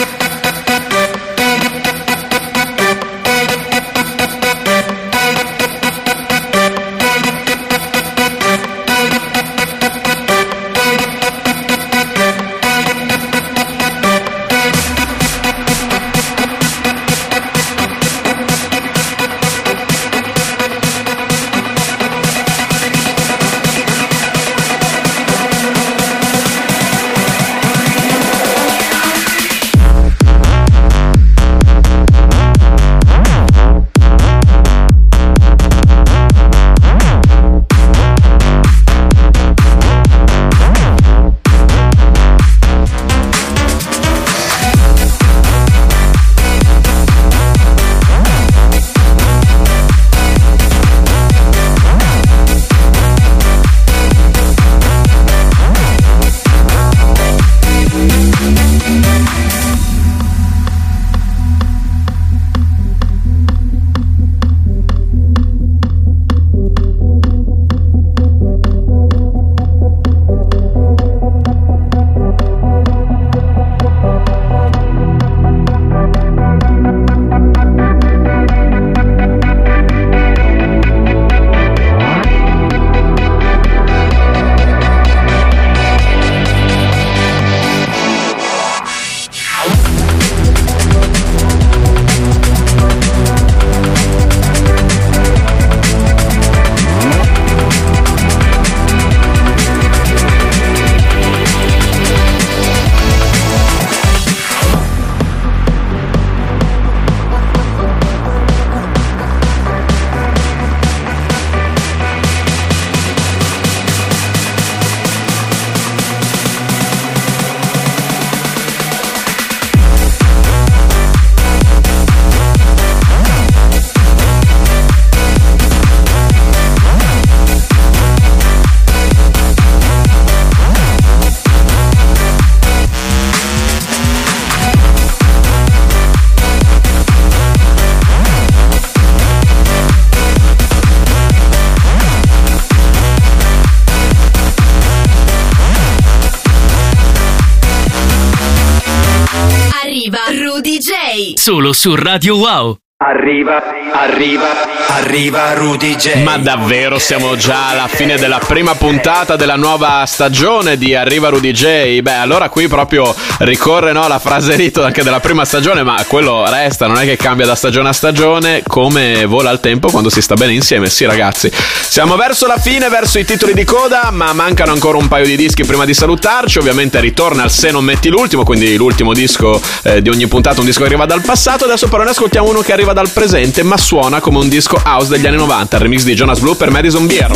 Solo 151.48 151.72
su 151.72 151.96
Radio 151.96 152.36
Wow. 152.36 152.87
Arriva, 153.10 153.64
arriva, 153.94 154.48
arriva 154.90 155.54
Rudy 155.54 155.96
J. 155.96 156.24
Ma 156.24 156.38
davvero 156.38 157.00
siamo 157.00 157.38
già 157.38 157.70
alla 157.70 157.88
fine 157.88 158.18
della 158.18 158.42
prima 158.46 158.76
puntata 158.76 159.38
della 159.38 159.56
nuova 159.56 160.04
stagione 160.06 160.78
di 160.78 160.94
Arriva 160.94 161.30
Rudy 161.30 161.52
J? 161.52 162.02
Beh, 162.02 162.16
allora 162.16 162.50
qui 162.50 162.68
proprio 162.68 163.16
ricorre 163.40 163.94
no, 163.94 164.10
la 164.10 164.20
frase 164.20 164.58
rito 164.58 164.84
anche 164.84 165.04
della 165.04 165.22
prima 165.22 165.46
stagione, 165.46 165.84
ma 165.84 166.04
quello 166.06 166.44
resta, 166.50 166.88
non 166.88 166.98
è 166.98 167.06
che 167.06 167.16
cambia 167.16 167.46
da 167.46 167.56
stagione 167.56 167.88
a 167.88 167.94
stagione, 167.94 168.62
come 168.68 169.24
vola 169.24 169.52
il 169.52 169.62
tempo 169.62 169.90
quando 169.90 170.10
si 170.10 170.22
sta 170.22 170.34
bene 170.34 170.52
insieme. 170.52 170.90
Sì, 170.90 171.06
ragazzi, 171.06 171.50
siamo 171.50 172.18
verso 172.18 172.46
la 172.46 172.58
fine, 172.58 172.90
verso 172.90 173.20
i 173.20 173.24
titoli 173.24 173.54
di 173.54 173.64
coda, 173.64 174.10
ma 174.12 174.34
mancano 174.34 174.74
ancora 174.74 174.98
un 174.98 175.08
paio 175.08 175.24
di 175.24 175.38
dischi 175.38 175.64
prima 175.64 175.86
di 175.86 175.94
salutarci. 175.94 176.58
Ovviamente 176.58 177.00
ritorna 177.00 177.44
al 177.44 177.52
Se 177.52 177.72
non 177.72 177.86
metti 177.86 178.10
l'ultimo, 178.10 178.44
quindi 178.44 178.76
l'ultimo 178.76 179.14
disco 179.14 179.62
eh, 179.84 180.02
di 180.02 180.10
ogni 180.10 180.28
puntata, 180.28 180.60
un 180.60 180.66
disco 180.66 180.82
che 180.82 180.88
arriva 180.88 181.06
dal 181.06 181.22
passato. 181.22 181.64
Adesso 181.64 181.88
però 181.88 182.04
ne 182.04 182.10
ascoltiamo 182.10 182.50
uno 182.50 182.60
che 182.60 182.74
arriva 182.74 182.96
dal 182.98 183.10
presente, 183.12 183.62
ma 183.62 183.78
suona 183.78 184.20
come 184.20 184.40
un 184.40 184.50
disco 184.50 184.82
house 184.84 185.10
degli 185.10 185.28
anni 185.28 185.38
90, 185.38 185.76
il 185.76 185.82
remix 185.84 186.02
di 186.02 186.16
Jonas 186.16 186.40
Blue 186.40 186.56
per 186.56 186.72
Madison 186.72 187.06
Beer. 187.06 187.30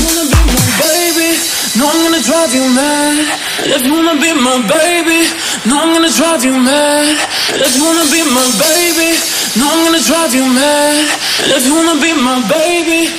No, 1.73 1.85
I'm 1.85 2.01
gonna 2.01 2.19
drive 2.19 2.51
you 2.51 2.67
mad. 2.73 3.27
If 3.63 3.83
you 3.85 3.93
wanna 3.93 4.19
be 4.19 4.33
my 4.33 4.57
baby, 4.65 5.21
no, 5.65 5.79
I'm 5.79 5.93
gonna 5.93 6.09
drive 6.09 6.43
you 6.43 6.57
mad. 6.57 7.15
If 7.53 7.75
you 7.75 7.83
wanna 7.85 8.09
be 8.09 8.23
my 8.23 8.43
baby, 8.57 9.13
no, 9.53 9.69
I'm 9.69 9.83
gonna 9.85 10.01
drive 10.01 10.33
you 10.33 10.45
mad. 10.49 10.97
If 11.45 11.65
you 11.67 11.75
wanna 11.75 12.01
be 12.01 12.11
my 12.15 12.41
baby. 12.41 13.11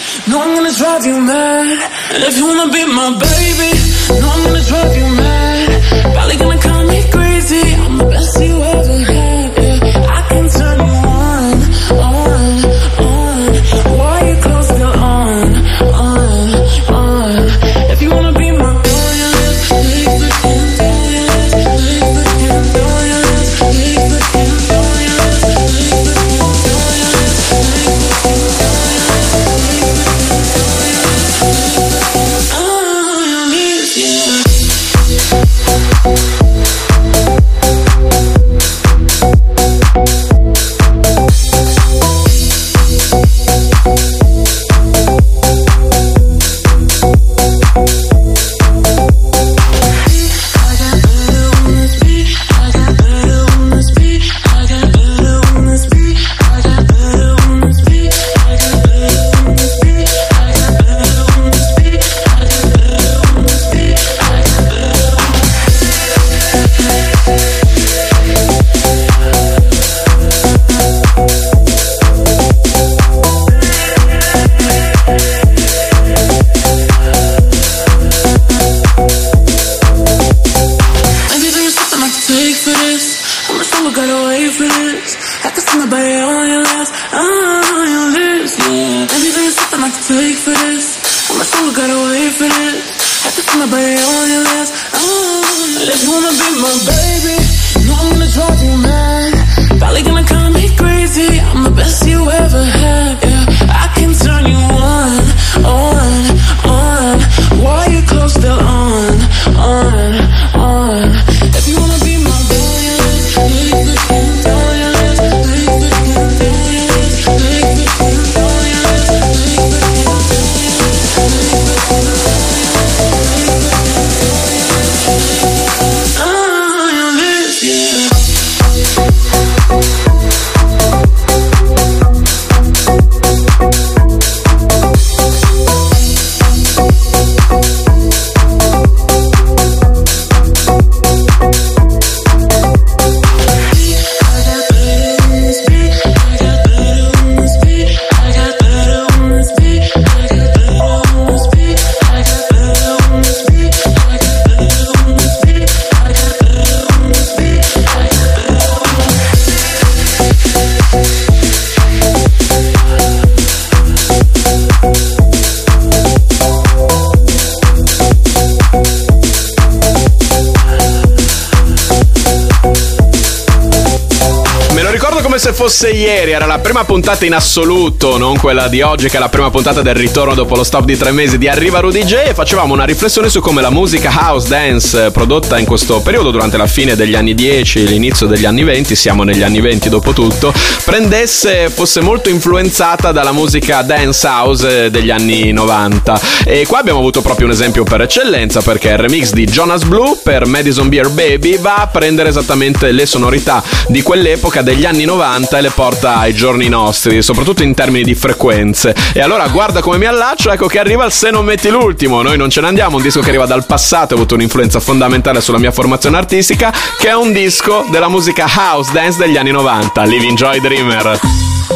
Come 175.82 175.88
se 175.88 175.88
fosse 175.88 175.90
ieri, 175.90 176.30
era 176.30 176.46
la 176.46 176.60
prima 176.60 176.84
puntata 176.84 177.24
in 177.24 177.34
assoluto, 177.34 178.16
non 178.16 178.38
quella 178.38 178.68
di 178.68 178.82
oggi 178.82 179.08
che 179.08 179.16
è 179.16 179.20
la 179.20 179.28
prima 179.28 179.50
puntata 179.50 179.82
del 179.82 179.94
ritorno 179.94 180.34
dopo 180.34 180.54
lo 180.54 180.62
stop 180.62 180.84
di 180.84 180.96
tre 180.96 181.10
mesi 181.10 181.38
di 181.38 181.48
Arriva 181.48 181.80
Rudy 181.80 182.04
J 182.04 182.12
e 182.28 182.34
facevamo 182.34 182.72
una 182.72 182.84
riflessione 182.84 183.28
su 183.28 183.40
come 183.40 183.60
la 183.60 183.70
musica 183.70 184.10
house 184.14 184.48
dance 184.48 185.06
eh, 185.06 185.10
prodotta 185.10 185.58
in 185.58 185.66
questo 185.66 186.00
periodo 186.00 186.30
durante 186.30 186.56
la 186.56 186.66
fine 186.66 186.94
degli 186.94 187.14
anni 187.14 187.34
10 187.34 187.82
e 187.82 187.84
l'inizio 187.86 188.26
degli 188.26 188.44
anni 188.44 188.62
20, 188.62 188.94
siamo 188.94 189.24
negli 189.24 189.42
anni 189.42 189.60
20 189.60 189.88
dopo 189.88 190.12
tutto, 190.12 190.52
prendesse, 190.84 191.68
fosse 191.68 192.00
molto 192.00 192.28
influenzata 192.28 193.10
dalla 193.10 193.32
musica 193.32 193.82
dance 193.82 194.26
house 194.26 194.84
eh, 194.84 194.90
degli 194.90 195.10
anni 195.10 195.52
90 195.52 196.20
e 196.44 196.64
qua 196.66 196.78
abbiamo 196.78 197.00
avuto 197.00 197.22
proprio 197.22 197.46
un 197.46 197.52
esempio 197.52 197.82
per 197.82 198.02
eccellenza 198.02 198.60
perché 198.60 198.90
il 198.90 198.98
remix 198.98 199.32
di 199.32 199.46
Jonas 199.46 199.82
Blue 199.84 200.18
per 200.22 200.46
Madison 200.46 200.88
Beer 200.88 201.10
Baby 201.10 201.58
va 201.58 201.76
a 201.76 201.86
prendere 201.88 202.28
esattamente 202.28 202.92
le 202.92 203.06
sonorità 203.06 203.62
di 203.88 204.02
quell'epoca 204.02 204.62
degli 204.62 204.84
anni 204.84 205.04
90 205.04 205.58
e 205.58 205.60
le 205.60 205.70
porta 205.74 206.18
ai 206.18 206.34
giorni 206.34 206.68
nostri, 206.68 207.22
soprattutto 207.22 207.62
in 207.62 207.74
termini 207.74 208.04
di 208.04 208.14
frequenze. 208.14 208.94
E 209.12 209.20
allora 209.20 209.48
guarda 209.48 209.80
come 209.80 209.98
mi 209.98 210.06
allaccio, 210.06 210.50
ecco 210.50 210.66
che 210.66 210.78
arriva 210.78 211.04
il 211.04 211.12
Se 211.12 211.30
non 211.30 211.44
metti 211.44 211.68
l'ultimo. 211.68 212.22
Noi 212.22 212.36
non 212.36 212.50
ce 212.50 212.60
ne 212.60 212.68
andiamo, 212.68 212.96
un 212.96 213.02
disco 213.02 213.20
che 213.20 213.28
arriva 213.28 213.46
dal 213.46 213.66
passato, 213.66 214.14
ha 214.14 214.16
avuto 214.16 214.34
un'influenza 214.34 214.80
fondamentale 214.80 215.40
sulla 215.40 215.58
mia 215.58 215.72
formazione 215.72 216.16
artistica, 216.16 216.72
che 216.98 217.08
è 217.08 217.14
un 217.14 217.32
disco 217.32 217.86
della 217.90 218.08
musica 218.08 218.46
house 218.54 218.92
dance 218.92 219.18
degli 219.18 219.36
anni 219.36 219.50
90, 219.50 220.02
Living 220.04 220.36
Joy 220.36 220.60
Dreamer. 220.60 221.71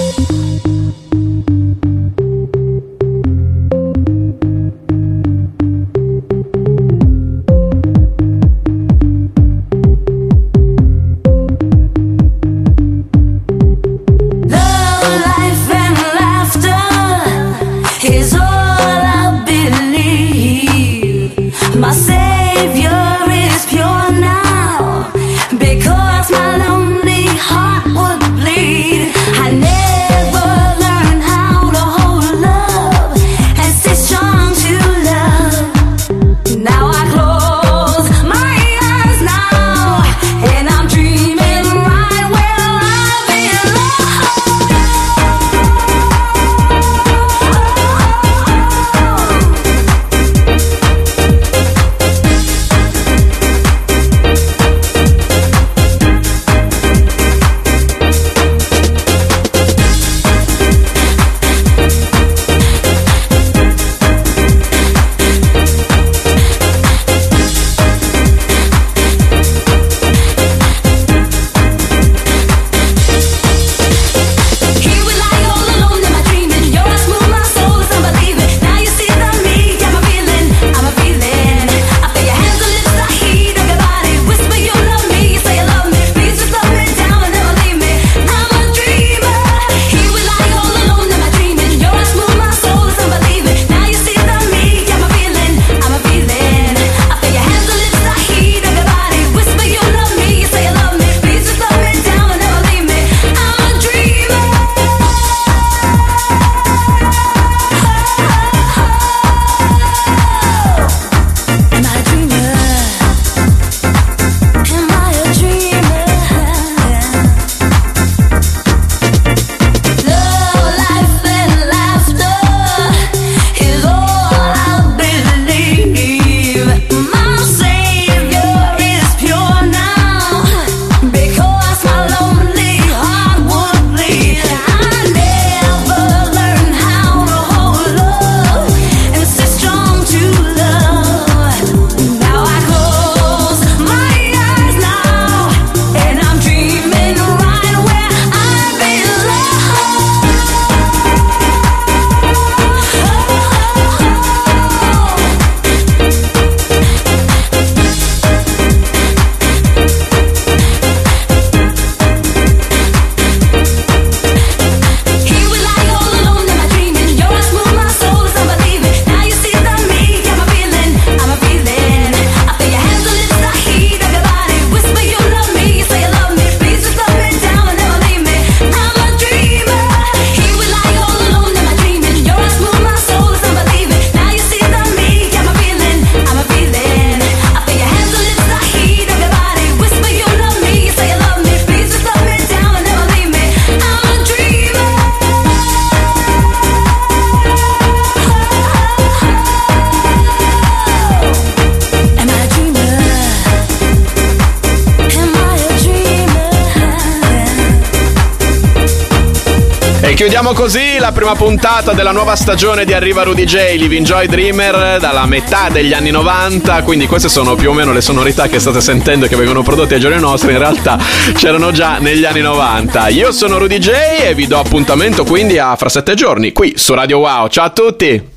Chiudiamo 210.27 210.55
così 210.55 210.99
la 210.99 211.13
prima 211.13 211.37
puntata 211.37 211.93
della 211.93 212.11
nuova 212.11 212.35
stagione 212.35 212.85
di 212.85 212.93
Arriva 212.93 213.23
Rudy 213.23 213.45
J, 213.45 213.77
Live 213.77 213.95
Enjoy 213.95 214.27
Dreamer 214.27 214.99
dalla 214.99 215.25
metà 215.25 215.69
degli 215.69 215.93
anni 215.93 216.11
90, 216.11 216.83
quindi 216.83 217.07
queste 217.07 217.29
sono 217.29 217.55
più 217.55 217.71
o 217.71 217.73
meno 217.73 217.93
le 217.93 218.01
sonorità 218.01 218.49
che 218.49 218.59
state 218.59 218.81
sentendo 218.81 219.27
e 219.27 219.29
che 219.29 219.37
vengono 219.37 219.63
prodotte 219.63 219.95
ai 219.95 220.01
giorni 220.01 220.19
nostri, 220.19 220.51
in 220.51 220.59
realtà 220.59 220.99
c'erano 221.37 221.71
già 221.71 221.99
negli 221.99 222.25
anni 222.25 222.41
90. 222.41 223.07
Io 223.07 223.31
sono 223.31 223.57
Rudy 223.57 223.79
J 223.79 223.91
e 224.25 224.35
vi 224.35 224.49
do 224.49 224.59
appuntamento 224.59 225.23
quindi 225.23 225.61
a 225.61 225.77
fra 225.77 225.89
sette 225.89 226.15
giorni 226.15 226.51
qui 226.51 226.73
su 226.75 226.93
Radio 226.93 227.19
Wow. 227.19 227.47
Ciao 227.47 227.67
a 227.67 227.71
tutti! 227.71 228.36